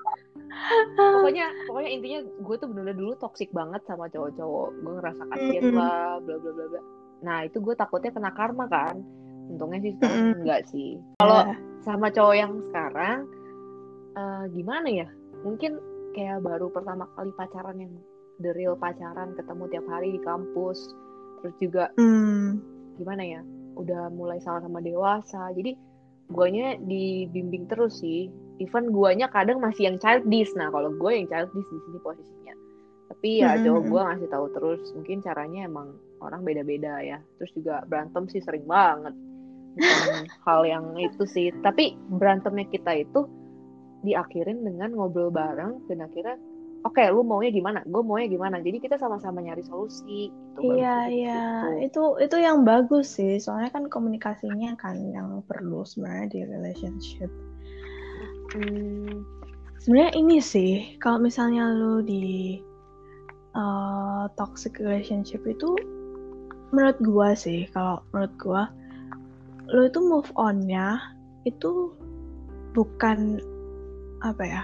[0.95, 4.69] Pokoknya pokoknya intinya gue tuh bener-bener dulu toxic banget sama cowok-cowok.
[4.83, 6.81] Gue ngerasa kasihan lah bla bla bla bla.
[7.23, 8.99] Nah itu gue takutnya kena karma kan.
[9.45, 10.99] Untungnya sih sekarang enggak sih.
[11.21, 13.29] Kalau yeah sama cowok yang sekarang
[14.17, 15.07] uh, gimana ya?
[15.45, 15.77] Mungkin
[16.17, 17.93] kayak baru pertama kali pacaran yang
[18.41, 20.97] the real pacaran ketemu tiap hari di kampus.
[21.39, 22.57] Terus juga mm.
[22.97, 23.41] gimana ya?
[23.77, 25.53] Udah mulai sama-sama dewasa.
[25.53, 25.77] Jadi
[26.30, 28.32] guanya dibimbing terus sih.
[28.57, 30.55] Even guanya kadang masih yang childish.
[30.55, 32.55] Nah kalau gue yang childish di sini posisinya.
[33.11, 33.61] Tapi ya mm.
[33.67, 34.82] cowok gue ngasih tahu terus.
[34.95, 35.88] Mungkin caranya emang
[36.23, 37.19] orang beda-beda ya.
[37.38, 39.13] Terus juga berantem sih sering banget.
[39.76, 41.51] Bukan hal yang itu sih.
[41.61, 43.28] Tapi berantemnya kita itu
[44.07, 45.86] diakhirin dengan ngobrol bareng.
[45.91, 46.39] Dan akhirnya
[46.86, 47.81] oke okay, lu maunya gimana?
[47.83, 48.61] Gue maunya gimana?
[48.61, 51.41] Jadi kita sama-sama nyari solusi gitu, iya iya.
[51.81, 52.15] gitu.
[52.21, 53.41] itu itu yang bagus sih.
[53.41, 57.31] Soalnya kan komunikasinya kan yang perlu sebenarnya di relationship.
[58.53, 59.25] Hmm,
[59.81, 60.71] sebenarnya ini sih
[61.01, 62.61] kalau misalnya lu di
[63.57, 65.73] uh, toxic relationship itu
[66.69, 68.63] menurut gua sih kalau menurut gua
[69.73, 71.01] lo itu move onnya
[71.49, 71.89] itu
[72.77, 73.41] bukan
[74.21, 74.63] apa ya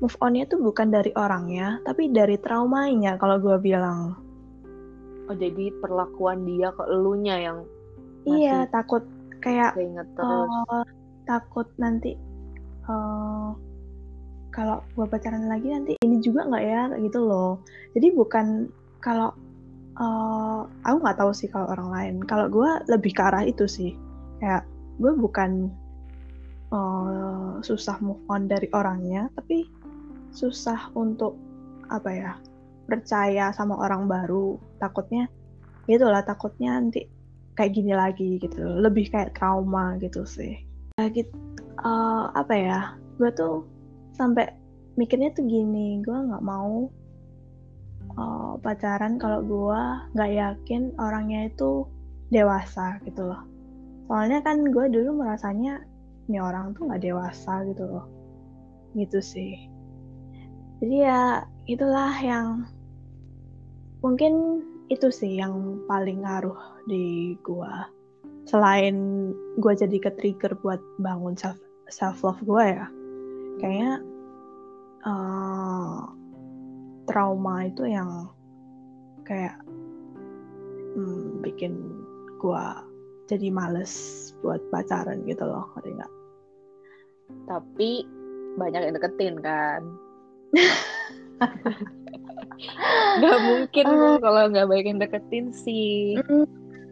[0.00, 4.16] move onnya itu bukan dari orangnya tapi dari traumanya kalau gue bilang.
[5.28, 7.58] Oh jadi perlakuan dia ke elunya yang
[8.26, 9.04] iya takut
[9.44, 9.76] kayak
[10.16, 10.50] terus.
[10.68, 10.84] Uh,
[11.28, 12.16] takut nanti
[12.88, 13.54] uh,
[14.50, 17.62] kalau gue pacaran lagi nanti ini juga nggak ya gitu loh.
[17.94, 18.66] Jadi bukan
[18.98, 19.30] kalau
[20.00, 22.14] uh, aku nggak tahu sih kalau orang lain.
[22.26, 23.94] Kalau gue lebih ke arah itu sih.
[24.42, 24.66] Kayak
[24.98, 25.70] gue bukan
[26.74, 29.66] uh, susah move on dari orangnya tapi
[30.30, 31.36] susah untuk
[31.90, 32.32] apa ya
[32.90, 34.58] percaya sama orang baru.
[34.82, 35.30] Takutnya
[35.86, 37.06] gitulah takutnya nanti
[37.54, 38.62] kayak gini lagi gitu.
[38.62, 40.58] Lebih kayak trauma gitu sih.
[40.98, 41.32] Gitu
[41.84, 42.80] uh, apa ya
[43.16, 43.64] gue tuh
[44.16, 44.52] sampai
[44.96, 46.88] mikirnya tuh gini gue nggak mau
[48.16, 49.82] uh, pacaran kalau gue
[50.16, 51.86] nggak yakin orangnya itu
[52.30, 53.42] dewasa gitu loh.
[54.10, 55.86] Soalnya kan gue dulu merasanya
[56.26, 58.06] ini orang tuh nggak dewasa gitu loh.
[58.98, 59.69] Gitu sih
[60.80, 61.22] jadi ya
[61.68, 62.64] itulah yang
[64.00, 66.56] mungkin itu sih yang paling ngaruh
[66.88, 67.74] di gue
[68.48, 71.60] selain gue jadi ke trigger buat bangun self
[71.92, 72.86] self love gue ya
[73.60, 74.02] kayaknya
[75.04, 76.08] uh,
[77.06, 78.26] trauma itu yang
[79.28, 79.60] kayak
[80.96, 81.76] hmm, bikin
[82.40, 82.66] gue
[83.30, 83.92] jadi males
[84.42, 86.12] buat pacaran gitu loh ngerti nggak?
[87.46, 87.90] Tapi
[88.58, 89.86] banyak yang deketin kan
[93.20, 96.20] nggak mungkin uh, kalau nggak banyak yang deketin sih.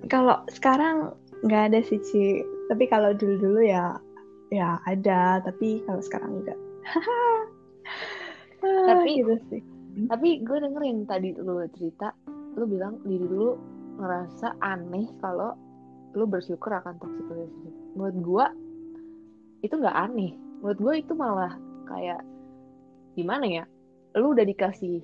[0.08, 1.12] Kalau sekarang
[1.44, 2.42] nggak ada sih Ci.
[2.68, 4.00] Tapi kalau dulu dulu ya
[4.48, 5.44] ya ada.
[5.44, 6.58] Tapi kalau sekarang enggak
[8.88, 9.62] tapi gitu sih.
[10.10, 12.14] tapi gue dengerin tadi lu cerita
[12.58, 13.54] lu bilang diri lu
[13.98, 15.54] ngerasa aneh kalau
[16.14, 17.74] lu bersyukur akan toxic relationship.
[17.94, 18.46] Menurut gue
[19.66, 20.32] itu nggak aneh.
[20.62, 21.54] Menurut gue itu malah
[21.86, 22.22] kayak
[23.18, 23.64] gimana ya
[24.14, 25.02] lu udah dikasih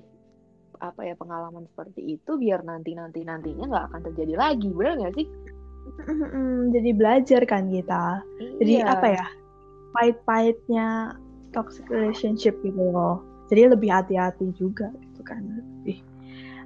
[0.79, 5.15] apa ya pengalaman seperti itu biar nanti nanti nantinya nggak akan terjadi lagi benar nggak
[5.19, 5.27] sih?
[6.73, 8.19] Jadi belajar kan kita.
[8.59, 8.87] Jadi Iya.
[8.89, 9.25] apa ya
[9.95, 10.87] pahit-pahitnya
[11.55, 13.23] toxic relationship gitu loh.
[13.47, 16.01] Jadi lebih hati-hati juga gitu kan lebih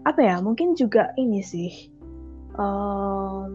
[0.08, 1.92] apa ya mungkin juga ini sih
[2.56, 3.52] em,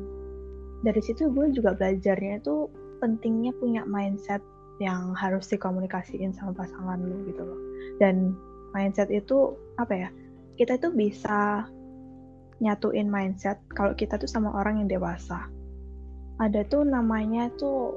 [0.85, 2.69] dari situ gue juga belajarnya itu
[3.01, 4.45] pentingnya punya mindset
[4.77, 7.61] yang harus dikomunikasiin sama pasangan lu gitu loh
[8.03, 8.35] dan
[8.74, 10.09] mindset itu apa ya
[10.59, 11.66] kita itu bisa
[12.62, 15.51] nyatuin mindset kalau kita tuh sama orang yang dewasa
[16.43, 17.95] ada tuh namanya tuh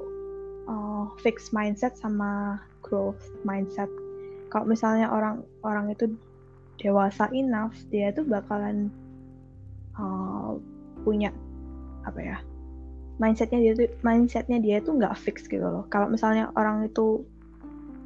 [0.70, 3.90] uh, fixed mindset sama growth mindset.
[4.54, 6.14] Kalau misalnya orang orang itu
[6.78, 8.94] dewasa enough, dia tuh bakalan
[9.98, 10.56] uh,
[11.02, 11.34] punya
[12.08, 12.38] apa ya
[13.18, 15.84] mindsetnya dia tuh mindsetnya dia tuh nggak fix gitu loh.
[15.90, 17.26] Kalau misalnya orang itu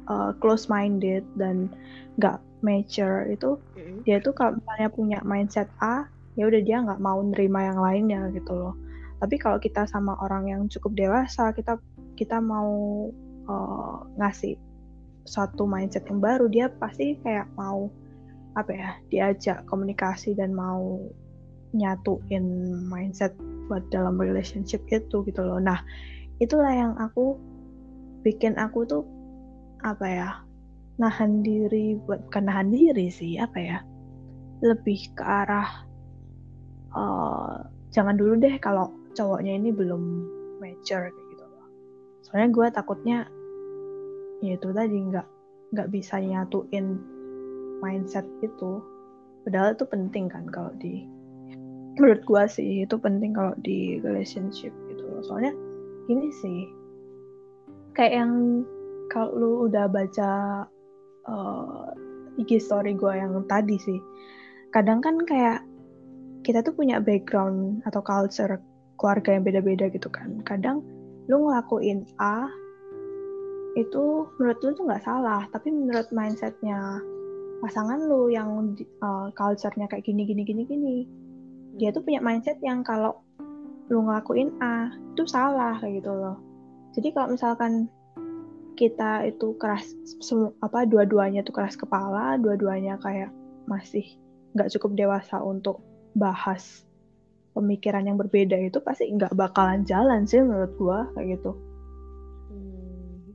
[0.08, 1.70] uh, close minded dan
[2.18, 4.06] nggak mature itu Mm-mm.
[4.06, 6.06] dia tuh kalau misalnya punya mindset A
[6.38, 8.74] ya udah dia nggak mau nerima yang lainnya gitu loh
[9.22, 11.78] tapi kalau kita sama orang yang cukup dewasa kita
[12.16, 13.10] kita mau
[13.50, 14.56] uh, ngasih
[15.26, 17.86] suatu mindset yang baru dia pasti kayak mau
[18.58, 21.00] apa ya diajak komunikasi dan mau
[21.72, 22.44] nyatuin
[22.90, 23.32] mindset
[23.70, 25.80] buat dalam relationship itu gitu loh nah
[26.42, 27.38] itulah yang aku
[28.26, 29.02] bikin aku tuh
[29.82, 30.30] apa ya
[30.98, 33.78] nahan diri buat bukan nahan diri sih apa ya
[34.62, 35.68] lebih ke arah
[36.94, 37.56] eh,
[37.92, 40.02] jangan dulu deh kalau cowoknya ini belum
[40.62, 41.66] mature kayak gitu loh.
[42.24, 43.18] Soalnya gue takutnya
[44.42, 45.28] ya itu tadi nggak
[45.76, 46.98] nggak bisa nyatuin
[47.84, 48.80] mindset itu.
[49.42, 51.04] Padahal itu penting kan kalau di
[51.98, 55.22] menurut gue sih itu penting kalau di relationship gitu loh.
[55.26, 55.52] Soalnya
[56.08, 56.60] gini sih
[57.92, 58.32] kayak yang
[59.12, 60.30] kalau lu udah baca
[61.28, 61.92] uh,
[62.40, 64.00] IG story gue yang tadi sih
[64.72, 65.60] kadang kan kayak
[66.42, 68.58] kita tuh punya background atau culture
[68.98, 70.42] keluarga yang beda-beda gitu kan.
[70.42, 70.82] Kadang
[71.30, 72.50] lu ngelakuin A
[73.78, 77.00] itu menurut lu tuh nggak salah tapi menurut mindsetnya
[77.64, 80.96] pasangan lu yang uh, culture-nya kayak gini gini gini gini
[81.80, 83.16] dia tuh punya mindset yang kalau
[83.88, 86.36] lu ngelakuin A itu salah kayak gitu loh.
[86.92, 87.88] Jadi kalau misalkan
[88.82, 89.86] kita itu keras
[90.18, 93.30] semu- apa dua-duanya tuh keras kepala dua-duanya kayak
[93.70, 94.02] masih
[94.58, 95.78] nggak cukup dewasa untuk
[96.18, 96.82] bahas
[97.54, 101.54] pemikiran yang berbeda itu pasti nggak bakalan jalan sih menurut gua kayak gitu
[102.50, 103.32] Hmm,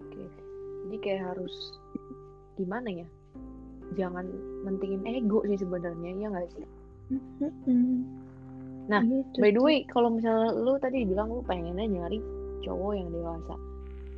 [0.00, 0.24] Oke.
[0.88, 1.54] Jadi kayak harus
[2.56, 3.06] gimana ya?
[3.94, 4.26] Jangan
[4.66, 6.66] mentingin ego sih sebenarnya, ya nggak sih?
[8.86, 12.18] Nah, Gitu By the way, kalau misalnya lu tadi bilang lu pengennya nyari
[12.66, 13.54] cowok yang dewasa.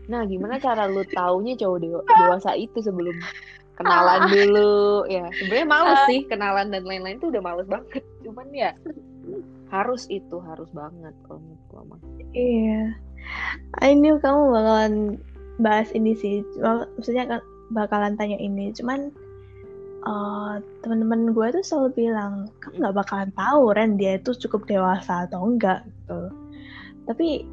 [0.09, 3.17] Nah, gimana cara lu taunya cowok dewa- dewasa itu sebelum
[3.77, 5.07] kenalan dulu?
[5.07, 8.03] Ya, sebenarnya males sih kenalan dan lain-lain tuh udah males banget.
[8.25, 8.73] Cuman ya
[9.69, 12.01] harus itu harus banget kalau menurut gua mah.
[12.33, 12.97] Iya.
[13.85, 14.95] I knew kamu bakalan
[15.61, 16.41] bahas ini sih.
[16.97, 17.41] Maksudnya kan
[17.77, 18.73] bakalan tanya ini.
[18.73, 19.13] Cuman
[20.09, 25.29] eh, teman-teman gue tuh selalu bilang, kamu nggak bakalan tahu Ren dia itu cukup dewasa
[25.29, 26.33] atau enggak gitu.
[27.05, 27.45] Tapi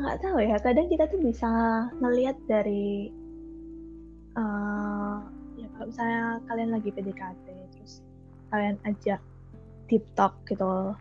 [0.00, 0.56] nggak tahu ya.
[0.60, 1.50] Kadang kita tuh bisa
[2.00, 3.12] ngelihat dari
[4.32, 5.16] eh,
[5.60, 7.44] ya kalau misalnya kalian lagi PDKT
[7.76, 8.00] terus
[8.48, 9.20] kalian ajak
[9.92, 10.96] deep talk gitu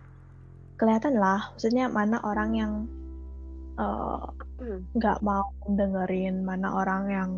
[0.75, 2.73] kelihatan lah maksudnya mana orang yang
[3.79, 4.27] eh,
[4.61, 4.85] Hmm.
[4.93, 7.31] nggak mau dengerin mana orang yang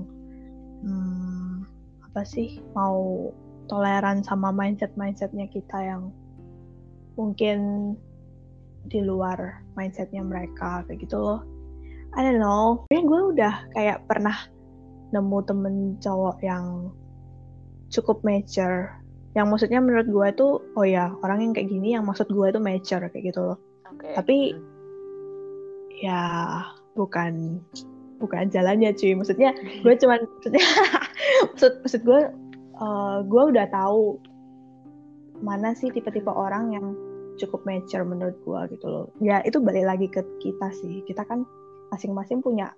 [0.83, 1.63] hmm,
[2.11, 3.31] apa sih mau
[3.71, 6.11] toleran sama mindset mindsetnya kita yang
[7.15, 7.95] mungkin
[8.87, 11.41] di luar mindsetnya mereka kayak gitu loh.
[12.13, 12.85] I don't know.
[12.91, 14.37] Kayaknya gue udah kayak pernah
[15.13, 16.93] nemu temen cowok yang
[17.89, 18.93] cukup mature.
[19.33, 22.61] Yang maksudnya menurut gue tuh oh ya orang yang kayak gini yang maksud gue tuh
[22.61, 23.57] mature kayak gitu loh.
[23.89, 24.13] Oke.
[24.13, 24.55] Tapi-
[26.03, 26.59] ya
[26.99, 27.63] bukan
[28.21, 29.17] bukan jalannya cuy.
[29.17, 30.65] Maksudnya gue cuman maksudnya
[31.49, 32.21] maksud maksud gue
[32.77, 34.21] eh, gue udah tahu
[35.41, 36.85] mana sih tipe-tipe orang yang
[37.41, 39.05] cukup mature menurut gue gitu loh.
[39.21, 41.01] Ya itu balik lagi ke kita sih.
[41.05, 41.45] Kita kan
[41.93, 42.73] masing-masing punya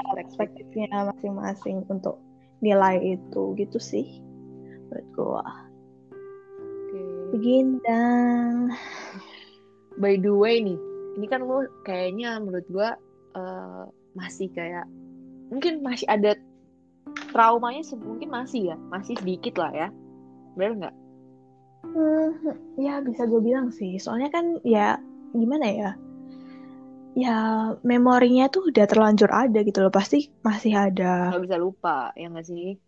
[0.00, 2.20] perspektifnya masing-masing untuk
[2.60, 4.20] nilai itu gitu sih
[4.88, 5.44] menurut gue
[6.90, 7.00] Oke.
[7.36, 8.72] begindang
[10.00, 10.78] By the way nih,
[11.18, 12.94] ini kan lu kayaknya menurut gua
[13.36, 13.84] eh,
[14.16, 14.88] masih kayak
[15.52, 16.38] mungkin masih ada
[17.34, 19.88] traumanya mungkin masih ya masih sedikit lah ya.
[20.54, 20.96] Benar nggak
[21.84, 23.96] hmm, ya bisa gue bilang sih.
[23.96, 24.96] Soalnya kan ya
[25.32, 25.90] gimana ya?
[27.18, 27.36] Ya
[27.82, 29.92] memorinya tuh udah terlanjur ada gitu loh.
[29.92, 31.34] Pasti masih ada.
[31.34, 32.78] Nggak bisa lupa ya nggak sih?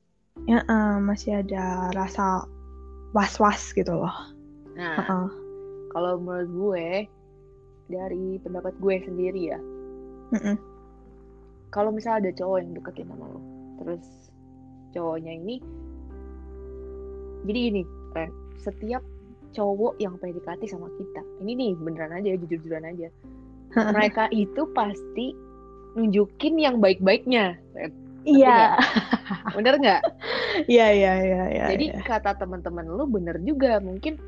[0.48, 2.46] Ya uh, masih ada rasa
[3.12, 4.14] was was gitu loh.
[4.78, 5.26] Nah uh -uh.
[5.92, 6.86] kalau menurut gue
[7.92, 9.60] dari pendapat gue sendiri ya.
[10.32, 10.56] Mm -mm.
[11.68, 13.40] kalau misalnya ada cowok yang deketin sama lo
[13.76, 14.04] terus
[14.96, 15.56] cowoknya ini
[17.44, 17.82] jadi ini
[18.16, 18.32] Ren
[18.62, 19.02] setiap
[19.52, 21.20] cowok yang PDKT sama kita.
[21.44, 23.08] Ini nih beneran aja jujur-jujuran aja.
[23.72, 25.36] Mereka itu pasti
[25.96, 27.56] nunjukin yang baik-baiknya.
[28.24, 28.80] Iya.
[29.56, 30.02] Bener nggak?
[30.68, 32.04] Iya iya iya ya, jadi ya.
[32.04, 33.80] kata teman-teman lu bener juga.
[33.80, 34.20] Mungkin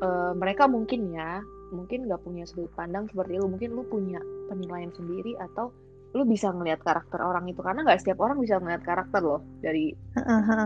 [0.00, 3.46] uh, mereka mungkin ya mungkin nggak punya sudut pandang seperti lu.
[3.46, 4.18] Mungkin lu punya
[4.48, 5.68] penilaian sendiri atau
[6.16, 7.60] lu bisa ngelihat karakter orang itu.
[7.60, 9.92] Karena nggak setiap orang bisa ngelihat karakter loh dari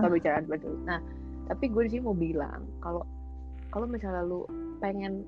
[0.00, 1.02] pembicaraan betul nah
[1.50, 3.02] tapi gue di sini mau bilang kalau
[3.74, 4.46] kalau misalnya lu
[4.78, 5.26] pengen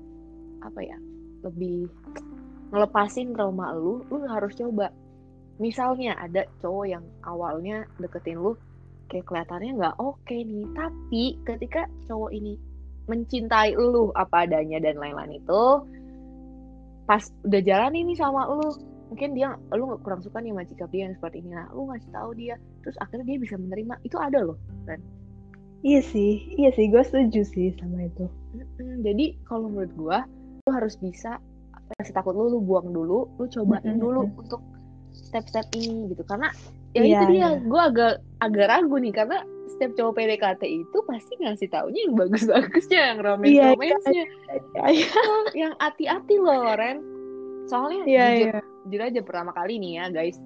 [0.63, 0.95] apa ya
[1.43, 1.91] lebih
[2.71, 4.87] ngelepasin trauma lu lu harus coba.
[5.59, 8.55] Misalnya ada cowok yang awalnya deketin lu
[9.11, 10.65] kayak kelihatannya nggak oke okay nih.
[10.71, 12.55] Tapi ketika cowok ini
[13.11, 15.63] mencintai lu apa adanya dan lain-lain itu
[17.03, 18.71] pas udah jalan ini sama lu
[19.11, 21.51] mungkin dia lu kurang suka nih sama sikap dia yang seperti ini.
[21.51, 23.99] Nah lu ngasih tahu dia terus akhirnya dia bisa menerima.
[24.07, 24.55] Itu ada loh
[24.87, 25.03] kan
[25.83, 28.25] iya sih iya sih gue setuju sih sama itu
[29.03, 30.17] jadi kalau menurut gue
[30.63, 31.37] lu harus bisa
[31.99, 34.01] rasa takut lu lu buang dulu lu cobain mm -hmm.
[34.01, 34.61] dulu untuk
[35.13, 36.49] step-step ini gitu karena
[36.97, 37.51] ya yeah, itu dia yeah.
[37.61, 39.39] gue agak agak ragu nih karena
[39.73, 44.25] setiap cowok PDKT itu pasti ngasih taunya yang bagus-bagusnya yang romance-romansnya yeah,
[44.77, 45.43] yeah, yeah.
[45.53, 47.01] yang hati-hati loh Ren
[47.69, 48.63] soalnya yeah, jujur, yeah.
[48.89, 50.37] jujur aja pertama kali nih ya guys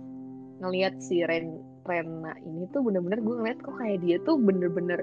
[0.63, 4.99] ngelihat si Ren Rena ini tuh bener-bener gue ngeliat kok kayak dia tuh bener-bener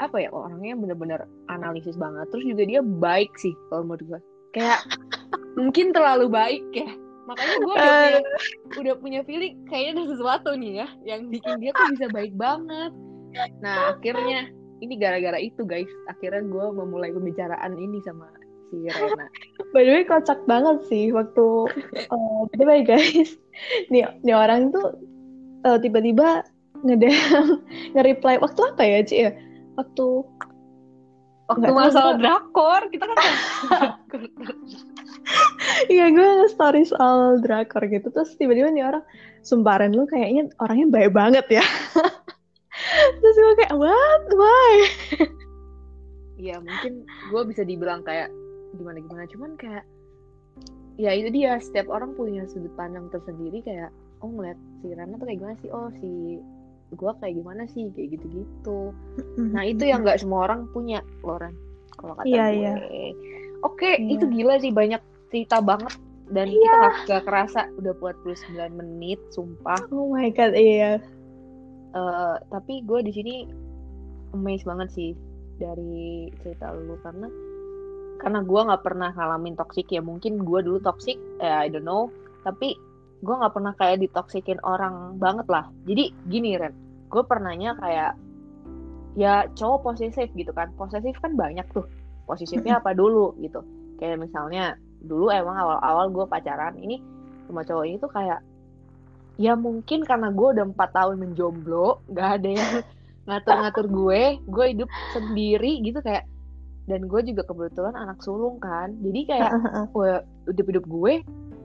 [0.00, 1.20] apa ya orangnya bener-bener
[1.52, 4.20] analisis banget terus juga dia baik sih kalau menurut gue
[4.56, 4.80] kayak
[5.58, 6.90] mungkin terlalu baik ya.
[7.28, 8.20] Makanya gue udah punya,
[8.80, 12.92] udah punya feeling kayaknya ada sesuatu nih ya yang bikin dia tuh bisa baik banget.
[13.62, 14.50] Nah akhirnya
[14.82, 15.90] ini gara-gara itu guys.
[16.10, 18.26] Akhirnya gue memulai pembicaraan ini sama
[18.70, 19.26] si Rena.
[19.70, 21.46] By the way kocak banget sih waktu
[22.10, 23.38] uh, by the way guys.
[23.94, 24.98] Nih nih orang tuh
[25.70, 26.42] uh, tiba-tiba
[26.82, 27.14] ngedem
[27.94, 28.42] nge-reply.
[28.42, 29.30] Waktu apa ya Ci ya
[29.80, 30.06] waktu
[31.50, 33.16] waktu masalah drakor kita kan
[35.90, 38.10] Iya gue nge-story soal drakor gitu.
[38.10, 39.04] Terus tiba-tiba nih orang
[39.40, 41.64] Sumparin lu kayaknya orangnya baik banget ya.
[43.20, 44.22] Terus gue kayak what?
[44.34, 44.74] Why?
[46.40, 48.32] Iya mungkin gue bisa dibilang kayak
[48.72, 49.28] Gimana-gimana?
[49.28, 49.84] Cuman kayak
[50.96, 53.92] Ya itu dia Setiap orang punya sudut pandang tersendiri Kayak
[54.24, 55.68] Oh ngeliat si Rana tuh kayak gimana sih?
[55.68, 56.40] Oh si
[56.90, 58.90] gue kayak gimana sih Kayak gitu-gitu
[59.54, 61.54] Nah itu yang gak semua orang punya Loren
[61.94, 62.74] Kalau kata iya, gue iya.
[63.60, 64.16] Oke, okay, iya.
[64.16, 65.92] itu gila sih banyak cerita banget
[66.30, 66.56] dan iya.
[66.56, 69.76] kita gak, gak kerasa udah buat 49 menit, sumpah.
[69.90, 71.02] Oh my god, iya.
[71.90, 73.34] Uh, tapi gue di sini
[74.32, 75.10] amazed banget sih
[75.58, 77.26] dari cerita lu karena
[78.22, 82.08] karena gue nggak pernah ngalamin toxic ya mungkin gue dulu toxic ya I don't know
[82.46, 82.78] tapi
[83.20, 85.68] gue nggak pernah kayak ditoksikin orang banget lah.
[85.84, 86.72] Jadi gini Ren.
[87.12, 88.12] Gue pernahnya kayak
[89.18, 90.72] ya cowok posesif gitu kan.
[90.76, 91.84] Posesif kan banyak tuh.
[92.24, 93.60] Posesifnya apa dulu gitu.
[94.00, 97.00] Kayak misalnya dulu emang awal-awal gue pacaran ini
[97.48, 98.40] sama cowok ini tuh kayak
[99.40, 102.72] ya mungkin karena gue udah empat tahun menjomblo gak ada yang
[103.28, 106.28] ngatur-ngatur gue gue hidup sendiri gitu kayak
[106.88, 108.90] dan gue juga kebetulan anak sulung kan.
[108.98, 109.50] Jadi kayak
[109.94, 110.10] gue
[110.50, 111.12] hidup hidup gue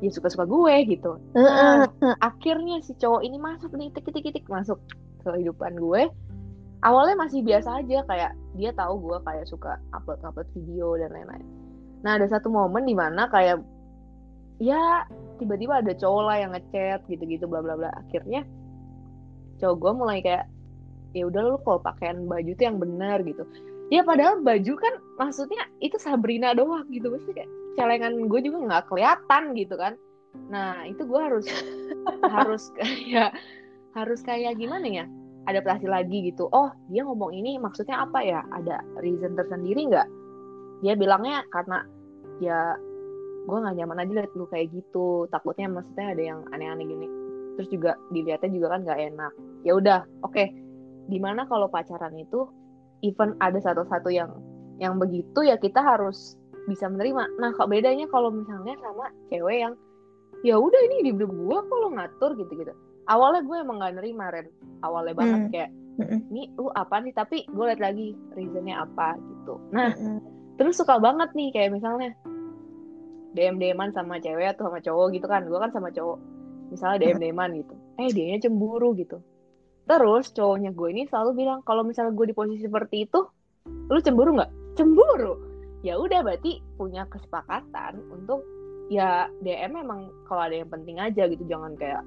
[0.03, 1.15] ya suka-suka gue gitu.
[1.35, 1.87] Nah,
[2.19, 4.79] akhirnya si cowok ini masuk nih tik-tik-tik masuk
[5.23, 6.11] kehidupan gue.
[6.83, 11.47] Awalnya masih biasa aja kayak dia tahu gue kayak suka upload upload video dan lain-lain.
[12.05, 13.63] Nah ada satu momen di mana kayak
[14.61, 15.07] ya
[15.41, 18.47] tiba-tiba ada cowok lah yang ngechat gitu-gitu bla bla bla akhirnya
[19.59, 20.45] cowok gue mulai kayak
[21.15, 23.43] ya udah lu kalau pakaian baju tuh yang benar gitu
[23.93, 27.11] ya padahal baju kan maksudnya itu Sabrina doang gitu.
[27.11, 29.93] Maksudnya kayak celengan gue juga nggak kelihatan gitu kan.
[30.49, 31.45] Nah itu gue harus
[32.35, 33.35] harus kayak
[33.93, 35.05] harus kayak gimana ya?
[35.45, 36.49] Adaptasi lagi gitu.
[36.49, 38.41] Oh dia ngomong ini maksudnya apa ya?
[38.49, 40.07] Ada reason tersendiri nggak?
[40.81, 41.85] Dia bilangnya karena
[42.41, 42.73] ya
[43.45, 45.29] gue nggak nyaman aja liat lu kayak gitu.
[45.29, 47.07] Takutnya maksudnya ada yang aneh-aneh gini.
[47.55, 49.33] Terus juga dilihatnya juga kan nggak enak.
[49.61, 50.33] Ya udah oke.
[50.33, 50.49] Okay.
[51.05, 52.49] di mana kalau pacaran itu
[53.01, 54.31] even ada satu-satu yang
[54.79, 56.35] yang begitu ya kita harus
[56.67, 57.39] bisa menerima.
[57.39, 59.73] Nah kok bedanya kalau misalnya sama cewek yang
[60.43, 62.73] ya udah ini di gue kalau ngatur gitu gitu
[63.09, 64.47] awalnya gue emang gak nerima Ren.
[64.81, 65.51] Awalnya banget Hmm.
[65.53, 66.19] kayak Mm-mm.
[66.27, 67.13] ini lu apa nih?
[67.15, 69.55] Tapi gue liat lagi reasonnya apa gitu.
[69.71, 70.19] Nah Mm-mm.
[70.59, 72.11] terus suka banget nih kayak misalnya
[73.35, 75.47] DM DMan sama cewek atau sama cowok gitu kan.
[75.47, 76.19] Gue kan sama cowok.
[76.73, 77.73] Misalnya DM DMan gitu.
[77.95, 79.21] Eh dianya cemburu gitu
[79.85, 83.21] terus cowoknya gue ini selalu bilang kalau misalnya gue di posisi seperti itu
[83.65, 84.51] lu cemburu nggak?
[84.77, 85.33] Cemburu.
[85.85, 88.41] Ya udah berarti punya kesepakatan untuk
[88.89, 92.01] ya DM memang kalau ada yang penting aja gitu jangan kayak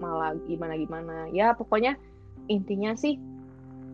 [0.00, 1.16] malah gimana gimana.
[1.28, 2.00] Ya pokoknya
[2.48, 3.20] intinya sih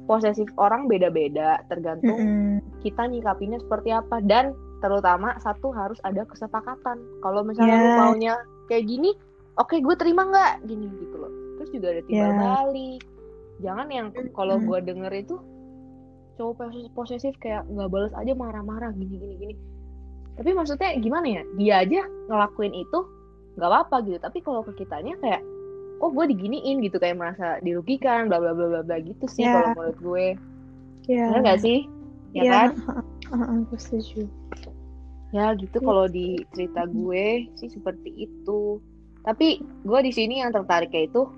[0.07, 2.81] posesif orang beda-beda tergantung Mm-mm.
[2.81, 4.23] kita nyikapinnya seperti apa.
[4.23, 7.03] Dan terutama satu harus ada kesepakatan.
[7.19, 7.99] Kalau misalnya lu Ya.
[7.99, 8.35] maunya
[8.71, 9.11] kayak gini
[9.59, 10.63] oke gue terima nggak?
[10.67, 12.39] Gini gitu loh terus juga ada timbal Ya.
[12.39, 13.01] balik
[13.59, 14.65] jangan yang kalau Mm.
[14.65, 15.37] gue denger itu
[16.35, 19.55] cowok posesif, posesif kayak nggak balas aja marah-marah gini gini gini
[20.39, 22.01] tapi maksudnya gimana ya dia aja
[22.31, 22.99] ngelakuin itu
[23.59, 25.43] nggak apa-apa gitu tapi kalau ke kitanya kayak
[25.99, 29.51] oh gue diginiin gitu kayak merasa dirugikan bla bla bla bla bla gitu sih Ya.
[29.51, 30.27] kalau menurut gue
[31.11, 31.27] Ya.
[31.27, 31.79] benar nggak sih
[32.31, 32.53] ya Iya.
[32.55, 32.69] kan
[33.29, 34.25] Heeh, Aku setuju.
[35.29, 38.81] Ya gitu kalau di cerita gue sih seperti itu.
[39.21, 41.29] Tapi gue di sini yang tertarik kayak itu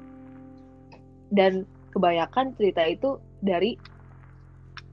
[1.30, 3.74] dan kebanyakan cerita itu dari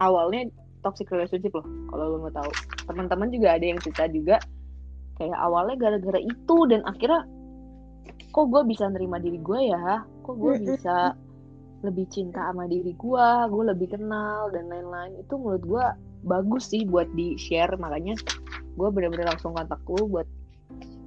[0.02, 0.50] awalnya
[0.86, 1.66] toxic relationship loh.
[1.90, 2.50] Kalau lo mau tahu,
[2.86, 4.38] teman-teman juga ada yang cerita juga
[5.18, 7.26] kayak awalnya gara-gara itu dan akhirnya
[8.30, 11.18] kok gue bisa nerima diri gue ya, kok gue bisa
[11.86, 15.18] lebih cinta sama diri gue, gue lebih kenal dan lain-lain.
[15.22, 15.86] Itu menurut gue
[16.26, 18.18] bagus sih buat di share makanya
[18.78, 20.26] gue bener-bener langsung kontak lu buat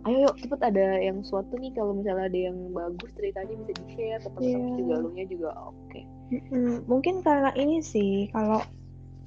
[0.08, 3.84] ayo yuk cepet ada yang suatu nih kalau misalnya ada yang bagus ceritanya bisa di
[3.92, 4.76] share ke teman-teman Iya.
[4.80, 6.86] juga lu nya juga oke Mm-mm.
[6.86, 8.62] Mungkin karena ini sih, kalau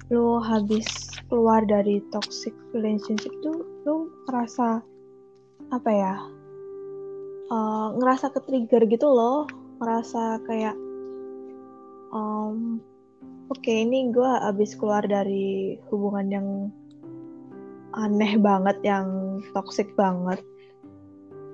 [0.08, 0.88] lu habis
[1.28, 4.80] keluar dari toxic relationship tuh, lu ngerasa
[5.68, 6.16] apa ya?
[7.44, 9.44] eh, ngerasa ke trigger gitu loh,
[9.84, 10.72] ngerasa kayak,
[12.08, 12.80] um,
[13.52, 16.48] oke ini gue habis keluar dari hubungan yang
[17.92, 20.40] aneh banget, yang toxic banget.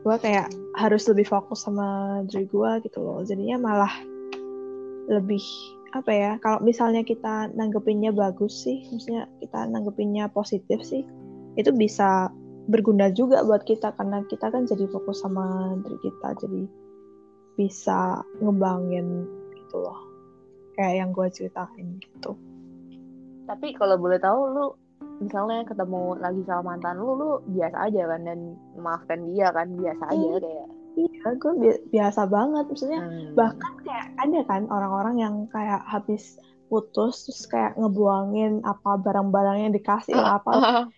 [0.01, 0.49] Gue kayak
[0.81, 3.21] harus lebih fokus sama diri gue gitu loh.
[3.25, 3.93] Jadinya malah
[5.11, 5.43] lebih
[5.91, 11.03] apa ya kalau misalnya kita nanggepinnya bagus sih maksudnya kita nanggepinnya positif sih
[11.59, 12.31] itu bisa
[12.71, 16.63] berguna juga buat kita karena kita kan jadi fokus sama diri kita jadi
[17.59, 19.27] bisa ngembangin
[19.59, 19.99] gitu loh
[20.79, 22.39] kayak yang gue ceritain gitu
[23.51, 24.67] tapi kalau boleh tahu lu
[25.21, 28.39] misalnya ketemu lagi sama mantan lu lu biasa aja kan dan
[28.75, 30.39] memaafkan dia kan biasa aja Iya.
[30.41, 30.68] kayak.
[30.91, 33.39] Iya gue bi- biasa banget maksudnya hmm.
[33.39, 39.73] bahkan kayak ada kan orang-orang yang kayak habis putus terus kayak ngebuangin apa barang-barang yang
[39.73, 40.51] dikasih lah apa.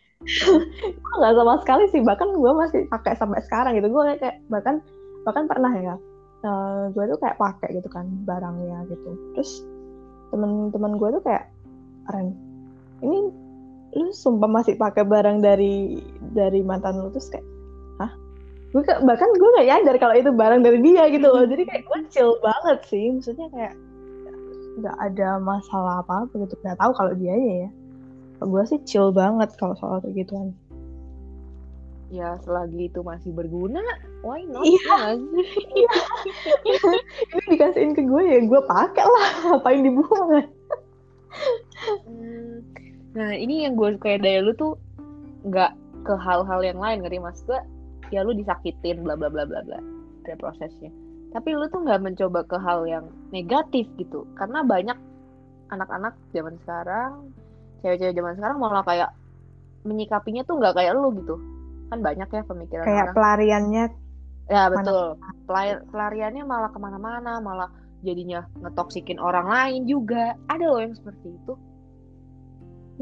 [0.97, 3.91] gue nggak sama sekali sih bahkan gue masih pakai sampai sekarang gitu.
[3.91, 4.79] Gue kayak bahkan
[5.27, 5.95] bahkan pernah ya
[6.43, 9.11] eh, gue tuh kayak pakai gitu kan barangnya gitu.
[9.37, 9.67] Terus
[10.31, 11.51] temen-temen gue tuh kayak
[12.11, 12.33] Ren
[13.03, 13.19] ini
[13.93, 16.01] lu sumpah masih pakai barang dari
[16.33, 17.45] dari mantan lu terus kayak
[18.01, 18.13] hah?
[18.73, 21.45] Gue bahkan gue nggak nyadar kalau itu barang dari dia gitu loh.
[21.45, 23.13] Jadi kayak gue chill banget sih.
[23.13, 23.75] Maksudnya kayak
[24.81, 26.57] nggak ada masalah apa apa gitu.
[26.65, 27.69] Nggak tahu kalau dia ya
[28.47, 30.51] gue sih chill banget kalau soal kayak gituan.
[32.13, 33.81] Ya selagi itu masih berguna
[34.21, 34.65] why not?
[34.65, 35.17] Iya.
[35.17, 37.01] ya sih?
[37.33, 39.29] ini dikasihin ke gue ya gue pakai lah.
[39.49, 40.29] Ngapain dibuang
[41.83, 42.61] Hmm,
[43.13, 44.77] Nah ini yang gue suka dari lu tuh
[45.45, 47.19] nggak ke hal-hal yang lain ngerti?
[47.21, 47.61] Mas gue
[48.09, 49.79] ya lu disakitin bla bla bla bla bla
[50.25, 50.89] ada prosesnya.
[51.33, 54.25] Tapi lu tuh nggak mencoba ke hal yang negatif gitu.
[54.37, 54.97] Karena banyak
[55.73, 57.33] anak-anak zaman sekarang
[57.81, 59.11] cewek-cewek zaman sekarang malah kayak
[59.83, 61.37] menyikapinya tuh nggak kayak lu gitu.
[61.93, 63.17] Kan banyak ya pemikiran kayak orang.
[63.17, 63.85] pelariannya
[64.49, 65.21] ya betul.
[65.45, 67.69] Pelari- pelariannya malah ke mana-mana malah
[68.01, 70.33] jadinya ngetoksikin orang lain juga.
[70.49, 71.53] Ada loh yang seperti itu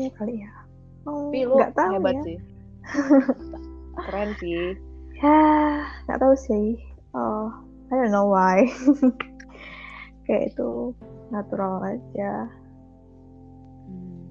[0.07, 0.53] ya kali ya.
[1.09, 2.23] Oh, nggak tahu hebat ya.
[2.25, 2.39] sih.
[4.09, 4.75] Keren sih.
[5.21, 5.41] Ya
[6.09, 6.81] nggak tahu sih.
[7.13, 7.53] Oh
[7.91, 8.65] I don't know why.
[10.29, 10.95] Kayak itu
[11.29, 12.47] natural aja.
[13.91, 14.23] Hmm.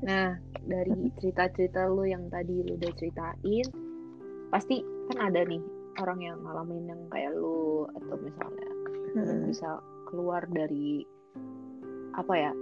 [0.00, 3.66] nah dari cerita-cerita lu yang tadi lu udah ceritain
[4.48, 4.80] pasti
[5.12, 5.60] kan ada nih
[6.00, 8.68] orang yang ngalamin yang kayak lu atau misalnya
[9.10, 9.50] Hmm.
[9.50, 11.02] bisa keluar dari
[12.14, 12.52] apa ya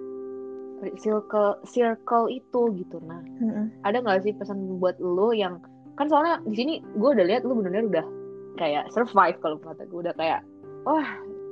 [0.99, 2.97] circle circle itu gitu.
[3.03, 3.67] Nah Mm-mm.
[3.83, 5.59] ada nggak sih pesan buat lu yang
[5.99, 8.07] kan soalnya di sini gue udah lihat lu bener-bener udah
[8.59, 10.41] kayak survive kalau kata gue udah kayak
[10.87, 11.09] wah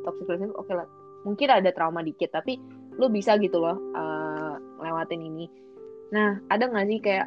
[0.07, 0.87] toxic relationship oke lah.
[1.27, 2.59] Mungkin ada trauma dikit tapi
[2.97, 5.51] lu bisa gitu loh eh, lewatin ini.
[6.15, 7.27] Nah ada nggak sih kayak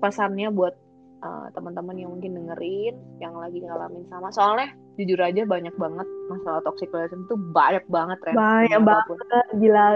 [0.00, 0.74] pesannya buat
[1.22, 4.28] uh, teman-teman yang mungkin dengerin yang lagi ngalamin sama.
[4.34, 8.34] Soalnya jujur aja banyak banget masalah toxic relationship itu banyak banget Ren.
[8.36, 9.86] banyak banget gila.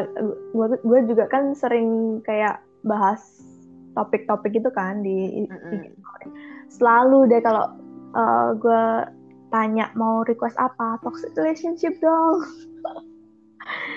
[0.55, 3.21] Gue gue juga kan sering kayak bahas
[3.99, 5.71] topik-topik itu kan di, mm -hmm.
[5.73, 5.79] di
[6.69, 7.73] selalu deh kalau
[8.13, 8.85] uh, gue
[9.51, 12.41] tanya mau request apa toxic relationship dong.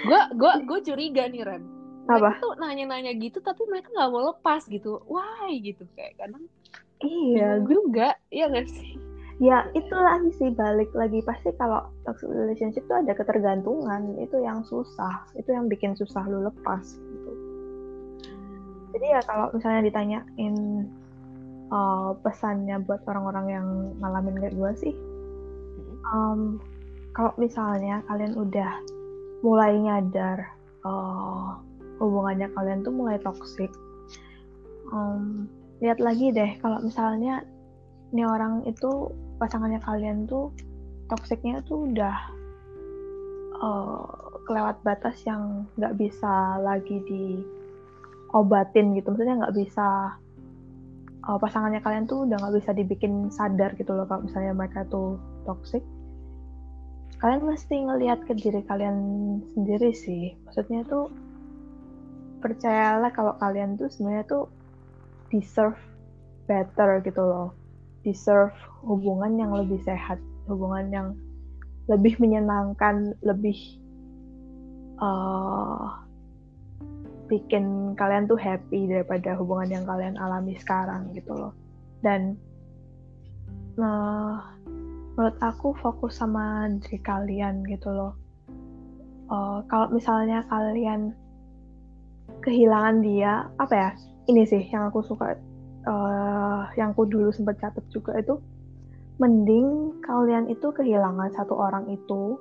[0.08, 1.64] Gue gue gue curiga nih Ren.
[2.10, 2.42] Mereka apa?
[2.42, 4.98] tuh nanya-nanya gitu tapi mereka nggak mau lepas gitu.
[5.06, 5.86] Why gitu?
[5.94, 6.50] Kayak kadang
[7.04, 8.16] iya gue juga.
[8.32, 8.96] Iya gak sih?
[9.40, 11.24] Ya itu lagi sih balik lagi.
[11.24, 14.20] Pasti kalau toxic relationship tuh ada ketergantungan.
[14.20, 15.28] Itu yang susah.
[15.36, 17.32] Itu yang bikin susah lu lepas gitu.
[18.90, 20.56] Jadi ya kalau misalnya ditanyain
[21.72, 23.68] uh, pesannya buat orang-orang yang
[24.02, 24.96] ngalamin kayak gue sih
[26.14, 26.58] um,
[27.14, 28.72] kalau misalnya kalian udah
[29.46, 30.52] mulai nyadar
[30.84, 31.58] uh,
[32.00, 33.72] hubungannya kalian tuh mulai toxic
[34.92, 35.48] um,
[35.80, 37.44] lihat lagi deh kalau misalnya
[38.12, 40.52] ini orang itu pasangannya kalian tuh
[41.08, 42.16] toksiknya tuh udah
[43.60, 44.04] uh,
[44.50, 49.14] kelewat batas yang nggak bisa lagi diobatin gitu.
[49.14, 50.18] Maksudnya nggak bisa
[51.30, 55.22] uh, pasangannya kalian tuh udah nggak bisa dibikin sadar gitu loh kalau misalnya mereka tuh
[55.46, 55.86] toxic.
[57.20, 58.98] Kalian mesti ngelihat ke diri kalian
[59.54, 60.34] sendiri sih.
[60.48, 61.12] Maksudnya tuh
[62.40, 64.48] percayalah kalau kalian tuh sebenarnya tuh
[65.30, 65.78] deserve
[66.50, 67.50] better gitu loh.
[68.06, 68.54] Deserve
[68.86, 70.18] hubungan yang lebih sehat
[70.50, 71.08] hubungan yang
[71.90, 73.58] lebih menyenangkan lebih
[75.02, 76.06] uh,
[77.30, 81.54] bikin kalian tuh happy daripada hubungan yang kalian alami sekarang gitu loh.
[82.02, 82.38] Dan
[83.78, 84.42] uh,
[85.14, 88.14] menurut aku fokus sama diri kalian gitu loh.
[89.30, 91.14] Uh, kalau misalnya kalian
[92.42, 93.90] kehilangan dia apa ya
[94.30, 95.34] ini sih yang aku suka
[95.90, 98.38] uh, yang aku dulu sempat catat juga itu
[99.18, 102.38] mending kalian itu kehilangan satu orang itu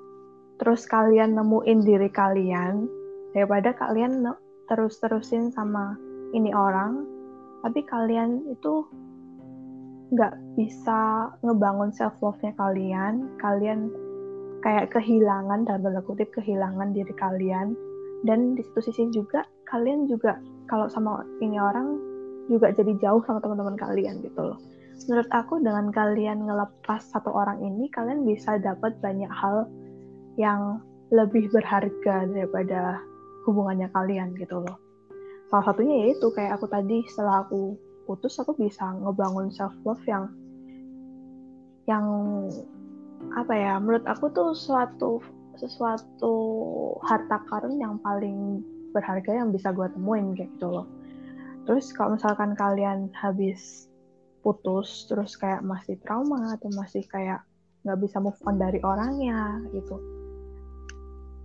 [0.61, 2.86] terus kalian nemuin diri kalian
[3.32, 4.28] daripada kalian
[4.68, 5.97] terus-terusin sama
[6.36, 7.09] ini orang
[7.64, 8.86] tapi kalian itu
[10.14, 13.93] nggak bisa ngebangun self love-nya kalian kalian
[14.64, 17.76] kayak kehilangan dalam tanda kutip kehilangan diri kalian
[18.26, 21.97] dan di situ sisi juga kalian juga kalau sama ini orang
[22.49, 24.59] juga jadi jauh sama teman-teman kalian gitu loh.
[25.07, 29.69] Menurut aku dengan kalian ngelepas satu orang ini kalian bisa dapat banyak hal
[30.37, 33.01] yang lebih berharga daripada
[33.49, 34.77] hubungannya kalian gitu loh.
[35.49, 40.29] Salah satunya yaitu kayak aku tadi setelah aku putus aku bisa ngebangun self love yang
[41.89, 42.05] yang
[43.33, 45.21] apa ya menurut aku tuh suatu
[45.57, 46.35] sesuatu
[47.03, 48.62] harta karun yang paling
[48.99, 50.87] berharga yang bisa gue temuin kayak gitu loh.
[51.71, 53.87] Terus kalau misalkan kalian habis
[54.43, 57.45] putus terus kayak masih trauma atau masih kayak
[57.87, 59.97] nggak bisa move on dari orangnya gitu.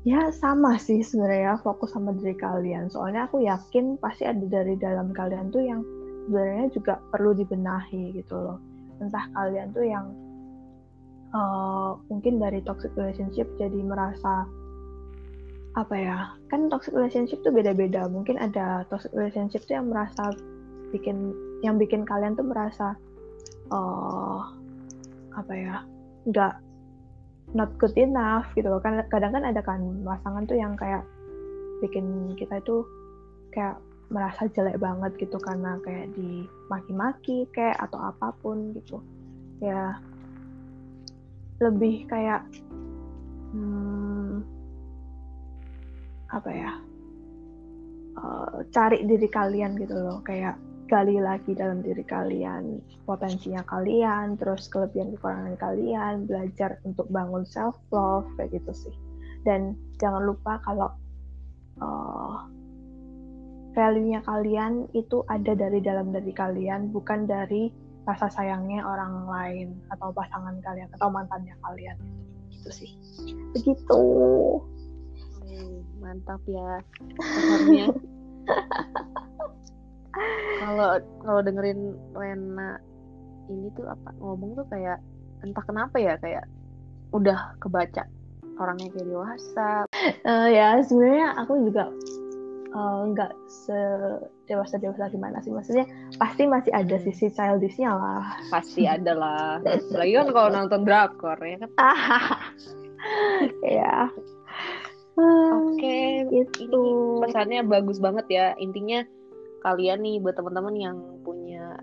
[0.04, 2.91] Ya sama sih sebenarnya fokus sama diri kalian.
[2.91, 5.80] Soalnya aku yakin pasti ada dari dalam kalian tuh yang
[6.28, 8.60] sebenarnya juga perlu dibenahi gitu loh.
[8.99, 10.12] Entah kalian tuh yang
[11.32, 14.43] uh, mungkin dari toxic relationship jadi merasa
[15.74, 16.17] apa ya
[16.53, 18.05] kan toxic relationship tuh beda-beda.
[18.05, 20.30] Mungkin ada toxic relationship tuh yang merasa
[20.93, 21.34] bikin
[21.65, 22.93] yang bikin kalian tuh merasa
[23.74, 24.53] uh,
[25.34, 25.76] apa ya
[26.30, 26.53] nggak
[27.57, 28.82] not good enough gitu loh.
[28.82, 31.01] Kan kadang kan ada kan pasangan tuh yang kayak
[31.82, 32.86] bikin kita itu
[33.49, 33.82] kayak
[34.13, 39.01] merasa jelek banget gitu karena kayak dimaki-maki kayak atau apa pun gitu.
[39.57, 39.97] Ya
[41.57, 42.45] lebih kayak
[43.55, 44.53] hmm,
[46.34, 46.73] apa ya
[48.17, 50.19] uh, cari diri kalian gitu loh.
[50.25, 50.57] Kayak
[50.88, 52.77] gali lagi dalam diri kalian
[53.07, 58.95] potensinya kalian terus kelebihan kekurangan kalian belajar untuk bangun self love kayak gitu sih.
[59.43, 60.89] Dan jangan lupa kalau
[61.81, 62.47] uh,
[63.73, 67.73] value-nya kalian itu ada dari dalam diri kalian bukan dari
[68.03, 71.97] rasa sayangnya orang lain atau pasangan kalian atau mantannya kalian.
[72.53, 72.91] Gitu sih.
[73.57, 73.99] Begitu
[76.04, 76.84] mantap ya
[80.62, 80.91] kalau
[81.24, 82.78] kalau dengerin Rena
[83.49, 84.99] ini tuh apa ngomong tuh kayak
[85.43, 86.47] entah kenapa ya kayak
[87.12, 88.08] udah kebaca
[88.58, 89.72] orangnya kayak dewasa.
[90.26, 91.89] Uh, ya sebenarnya aku juga
[92.74, 93.80] eh, nggak uh, se
[94.49, 95.86] dewasa dewasa gimana sih maksudnya
[96.20, 97.06] pasti masih ada hmm.
[97.10, 98.38] sisi childishnya lah.
[98.54, 99.62] Pasti ada lah.
[99.93, 101.72] Lagi kan kalau nonton drakor ya kan?
[103.60, 104.08] Ya
[105.14, 106.82] Oke, okay, itu
[107.22, 108.47] pesannya bagus banget ya.
[108.57, 109.05] Intinya
[109.61, 111.78] kalian nih buat teman-teman yang punya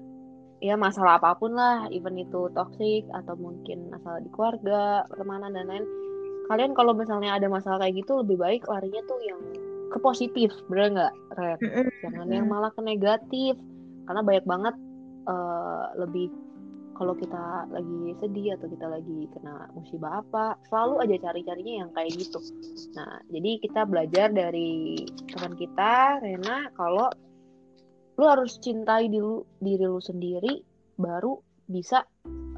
[0.60, 5.70] ya masalah apa pun lah, even itu toxic atau mungkin masalah di keluarga, pertemanan dan
[5.70, 5.86] lain.
[6.50, 9.40] Kalian kalau misalnya ada masalah kayak gitu lebih baik larinya tuh yang
[9.90, 11.58] ke positif, bener nggak, Red?
[12.02, 13.54] Jangan yang malah ke negatif,
[14.06, 14.74] karena banyak banget
[15.30, 16.28] uh, lebih
[17.00, 22.12] kalau kita lagi sedih atau kita lagi kena musibah apa, selalu aja cari-carinya yang kayak
[22.12, 22.36] gitu.
[22.92, 25.00] Nah, jadi kita belajar dari
[25.32, 27.08] teman kita, Rena, kalau
[28.20, 30.60] lu harus cintai dulu diri lu sendiri
[31.00, 31.40] baru
[31.72, 32.04] bisa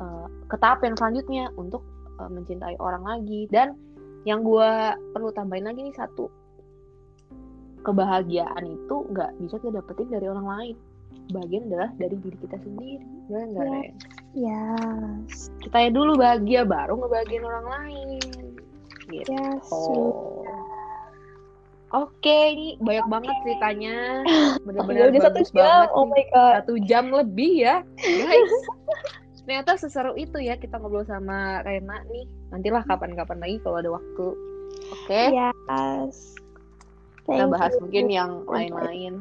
[0.03, 1.87] uh, ke tahap yang selanjutnya untuk
[2.19, 3.47] uh, mencintai orang lagi.
[3.47, 3.79] Dan
[4.27, 4.71] yang gue
[5.15, 6.27] perlu tambahin lagi nih satu
[7.87, 10.77] kebahagiaan itu nggak bisa kita dapetin dari orang lain.
[11.31, 13.07] Bagian adalah dari diri kita sendiri.
[13.31, 13.95] Ya enggak ya
[14.35, 15.53] yes.
[15.63, 18.21] kita ya dulu bahagia baru ngebahagiain orang lain
[19.13, 20.45] gitu yes, oh.
[21.93, 24.25] Oke, ini banyak banget ceritanya.
[24.65, 25.57] Benar-benar ya, bagus satu jam.
[25.61, 25.89] banget.
[25.93, 26.53] Oh my god.
[26.57, 28.53] Satu jam lebih ya, guys.
[29.45, 32.25] Ternyata seseru itu ya kita ngobrol sama Rena nih.
[32.49, 34.27] Nantilah kapan-kapan lagi kalau ada waktu.
[34.89, 35.05] Oke.
[35.05, 35.27] Okay?
[35.37, 36.33] Yes.
[37.29, 37.81] Thank kita bahas you.
[37.85, 39.15] mungkin yang lain-lain.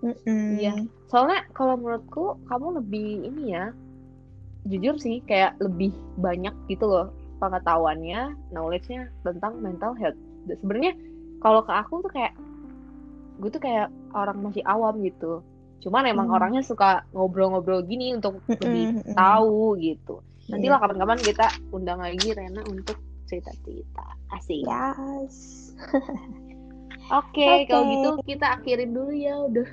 [0.00, 0.72] Iya.
[0.72, 0.88] Mm -mm.
[1.12, 3.68] Soalnya kalau menurutku kamu lebih ini ya,
[4.68, 7.08] jujur sih kayak lebih banyak gitu loh
[7.42, 10.16] pengetahuannya, knowledge-nya tentang mental health.
[10.48, 10.96] Sebenarnya
[11.44, 12.32] kalau ke aku tuh kayak
[13.38, 15.42] gue tuh kayak orang masih awam gitu
[15.84, 16.36] cuman emang hmm.
[16.40, 20.84] orangnya suka ngobrol-ngobrol gini untuk lebih tahu gitu nanti lah iya.
[20.84, 22.96] kapan-kapan kita undang lagi Rena untuk
[23.28, 25.36] cerita-cerita asik yes
[27.12, 27.68] oke okay, okay.
[27.68, 29.68] kalau gitu kita akhirin dulu ya udah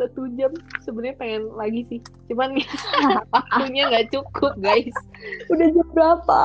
[0.00, 2.00] satu jam sebenarnya pengen lagi sih
[2.32, 2.56] cuman
[3.36, 4.96] waktunya nggak cukup guys
[5.52, 6.42] udah jam berapa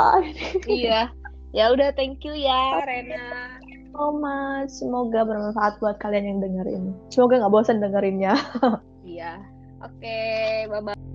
[0.68, 1.08] iya
[1.56, 3.64] ya udah thank you ya Rena
[3.96, 4.70] so much.
[4.76, 6.84] Semoga bermanfaat buat kalian yang dengerin.
[7.08, 8.36] Semoga nggak bosan dengerinnya.
[9.08, 9.40] iya.
[9.80, 11.15] Oke, okay, bye-bye.